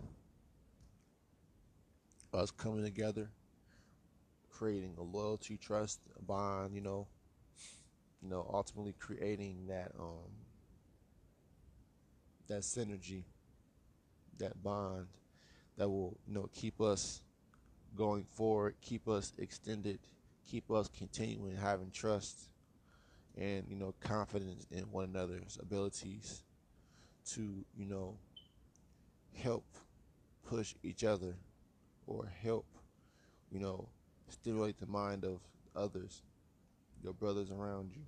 [2.33, 3.29] Us coming together,
[4.57, 7.07] creating a loyalty, trust, bond, you know,
[8.21, 10.31] you know, ultimately creating that um
[12.47, 13.23] that synergy,
[14.37, 15.07] that bond
[15.77, 17.21] that will, you know, keep us
[17.95, 19.99] going forward, keep us extended
[20.49, 22.49] keep us continuing having trust
[23.37, 26.43] and you know confidence in one another's abilities
[27.25, 28.15] to you know
[29.35, 29.65] help
[30.47, 31.33] push each other
[32.07, 32.65] or help
[33.51, 33.87] you know
[34.29, 35.39] stimulate the mind of
[35.75, 36.21] others
[37.03, 38.01] your brothers around you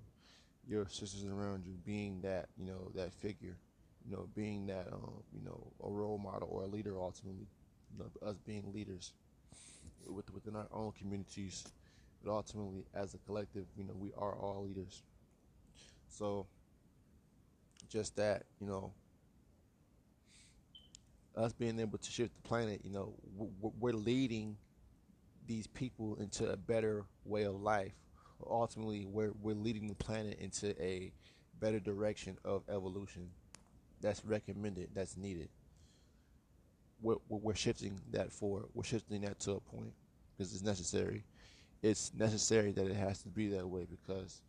[0.68, 3.56] your sisters around you being that you know that figure
[4.06, 7.48] you know being that um, you know a role model or a leader ultimately
[7.94, 9.14] you know, us being leaders
[10.34, 11.65] within our own communities
[12.23, 15.03] but ultimately as a collective you know we are all leaders.
[16.10, 16.48] So
[17.89, 18.91] just that you know
[21.35, 23.14] us being able to shift the planet you know
[23.80, 24.57] we're leading
[25.48, 27.94] these people into a better way of life.
[28.45, 31.11] Ultimately we're, we're leading the planet into a
[31.60, 33.30] better direction of evolution.
[34.02, 34.90] That's recommended.
[34.94, 35.49] That's needed.
[37.02, 38.65] We're, we're shifting that forward.
[38.74, 39.94] We're shifting that to a point
[40.38, 41.24] because it's necessary.
[41.82, 44.41] It's necessary that it has to be that way because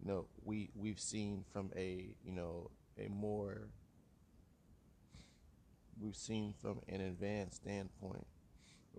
[0.00, 3.68] you know we we've seen from a you know a more
[6.00, 8.26] we've seen from an advanced standpoint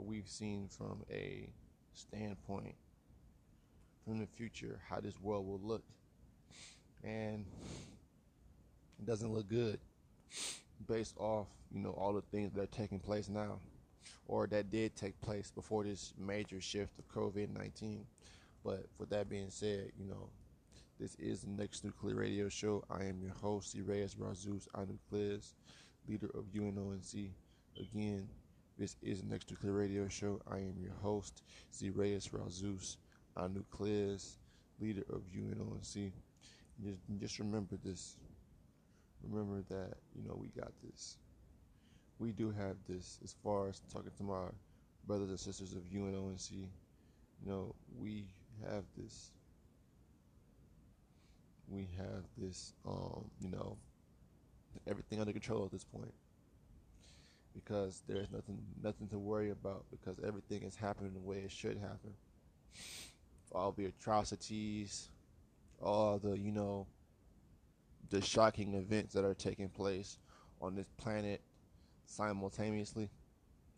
[0.06, 1.50] we've seen from a
[1.94, 2.76] standpoint
[4.06, 5.84] from the future how this world will look
[7.04, 7.46] and
[9.00, 9.80] it doesn't look good
[10.88, 13.60] based off you know all the things that are taking place now
[14.28, 18.06] or that did take place before this major shift of COVID 19.
[18.64, 20.30] But with that being said, you know,
[21.00, 22.84] this is the Next Nuclear Radio Show.
[22.90, 24.68] I am your host, Reyes Razus
[26.08, 27.30] leader of UNONC.
[27.80, 28.28] Again,
[28.78, 30.42] this is Next Nuclear Radio Show.
[30.50, 31.44] I am your host,
[31.94, 32.98] Reyes Razus
[33.38, 34.38] Anucleus,
[34.80, 36.12] leader of UNONC.
[36.84, 38.18] Just, just remember this.
[39.24, 41.18] Remember that, you know, we got this
[42.20, 44.46] we do have this as far as talking to my
[45.06, 46.52] brothers and sisters of UNONC.
[46.52, 46.68] You
[47.46, 48.26] know, we
[48.64, 49.32] have this.
[51.70, 53.78] We have this, um, you know,
[54.88, 56.14] everything under control at this point
[57.64, 61.78] because there's nothing nothing to worry about because everything is happening the way it should
[61.78, 62.14] happen.
[63.52, 65.10] All the atrocities,
[65.82, 66.88] all the you know,
[68.10, 70.18] the shocking events that are taking place
[70.62, 71.42] on this planet
[72.06, 73.10] simultaneously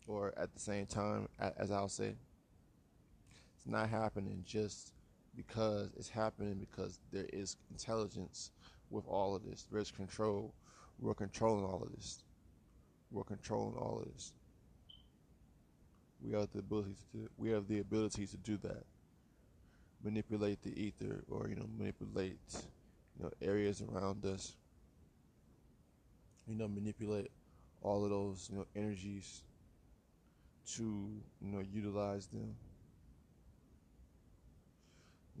[0.06, 2.14] or at the same time, as I'll say.
[3.56, 4.92] It's not happening just
[5.36, 8.50] because it's happening because there is intelligence
[8.90, 9.66] with all of this.
[9.70, 10.54] There's control.
[10.98, 12.24] We're controlling all of this.
[13.10, 14.32] We're controlling all of this.
[16.22, 18.84] We have the ability to do, we have the ability to do that.
[20.02, 22.38] Manipulate the ether or you know manipulate
[23.16, 24.54] you know areas around us.
[26.46, 27.30] You know manipulate
[27.82, 29.42] all of those you know energies
[30.76, 32.54] to you know utilize them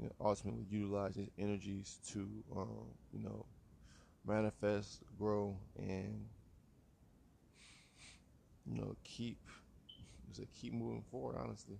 [0.00, 2.20] you know, ultimately utilize these energies to
[2.56, 2.68] um,
[3.12, 3.44] you know
[4.26, 6.24] manifest grow and
[8.70, 9.38] you know keep
[10.32, 11.78] say keep moving forward honestly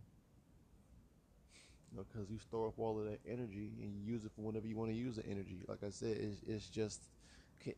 [1.91, 4.43] You know, because you store up all of that energy and you use it for
[4.43, 5.63] whenever you want to use the energy.
[5.69, 7.09] Like I said, it's, it's just,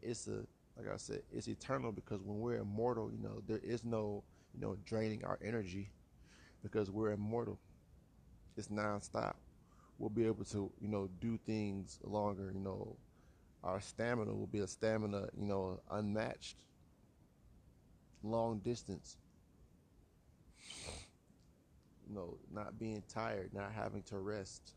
[0.03, 0.45] it's a,
[0.77, 4.25] like I said, it's eternal because when we're immortal, you know, there is no,
[4.55, 5.91] you know, draining our energy
[6.63, 7.59] because we're immortal.
[8.57, 9.35] It's nonstop.
[9.99, 12.51] We'll be able to, you know, do things longer.
[12.53, 12.97] You know,
[13.63, 16.63] our stamina will be a stamina, you know, unmatched.
[18.23, 19.17] Long distance.
[22.09, 24.75] You know, not being tired, not having to rest.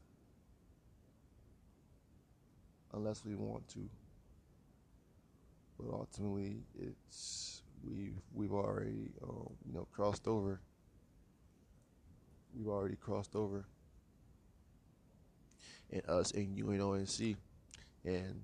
[2.94, 3.90] Unless we want to.
[5.78, 10.62] But ultimately, it's we've we've already um, you know crossed over.
[12.56, 13.66] We've already crossed over.
[15.92, 17.36] And us in you and UNONC
[18.06, 18.42] and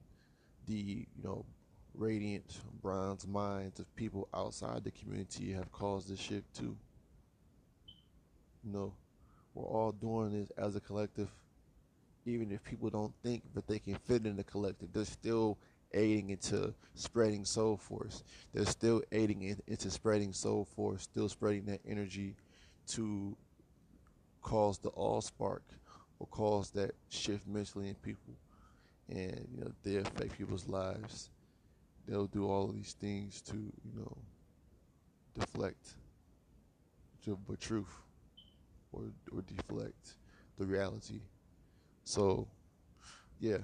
[0.67, 1.45] the you know
[1.95, 6.75] radiant bronze minds of people outside the community have caused this shift too.
[8.63, 8.93] You know,
[9.53, 11.29] we're all doing this as a collective.
[12.25, 15.57] Even if people don't think that they can fit in the collective, they're still
[15.93, 18.23] aiding into spreading soul force.
[18.53, 22.35] They're still aiding in, into spreading soul force, still spreading that energy
[22.89, 23.35] to
[24.41, 25.63] cause the all spark
[26.19, 28.35] or cause that shift mentally in people.
[29.09, 31.29] And, you know, they affect people's lives.
[32.07, 34.17] They'll do all these things to, you know,
[35.33, 35.95] deflect
[37.25, 37.93] to the truth
[38.91, 39.03] or
[39.35, 40.15] or deflect
[40.57, 41.21] the reality.
[42.03, 42.47] So
[43.39, 43.57] yeah.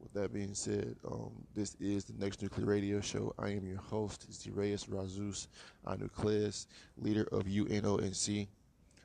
[0.00, 3.34] With that being said, um, this is the Next Nuclear Radio Show.
[3.38, 5.46] I am your host, Zirayas Razus
[5.86, 8.48] Anucleus, leader of UNONC.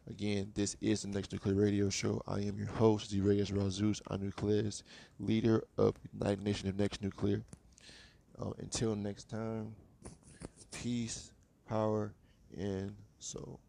[0.09, 2.21] Again, this is the Next Nuclear Radio Show.
[2.27, 4.83] I am your host, Zirayas Razus Anucleus,
[5.19, 7.43] leader of United Nation of Next Nuclear.
[8.39, 9.73] Uh, until next time,
[10.71, 11.31] peace,
[11.67, 12.13] power,
[12.57, 13.59] and soul.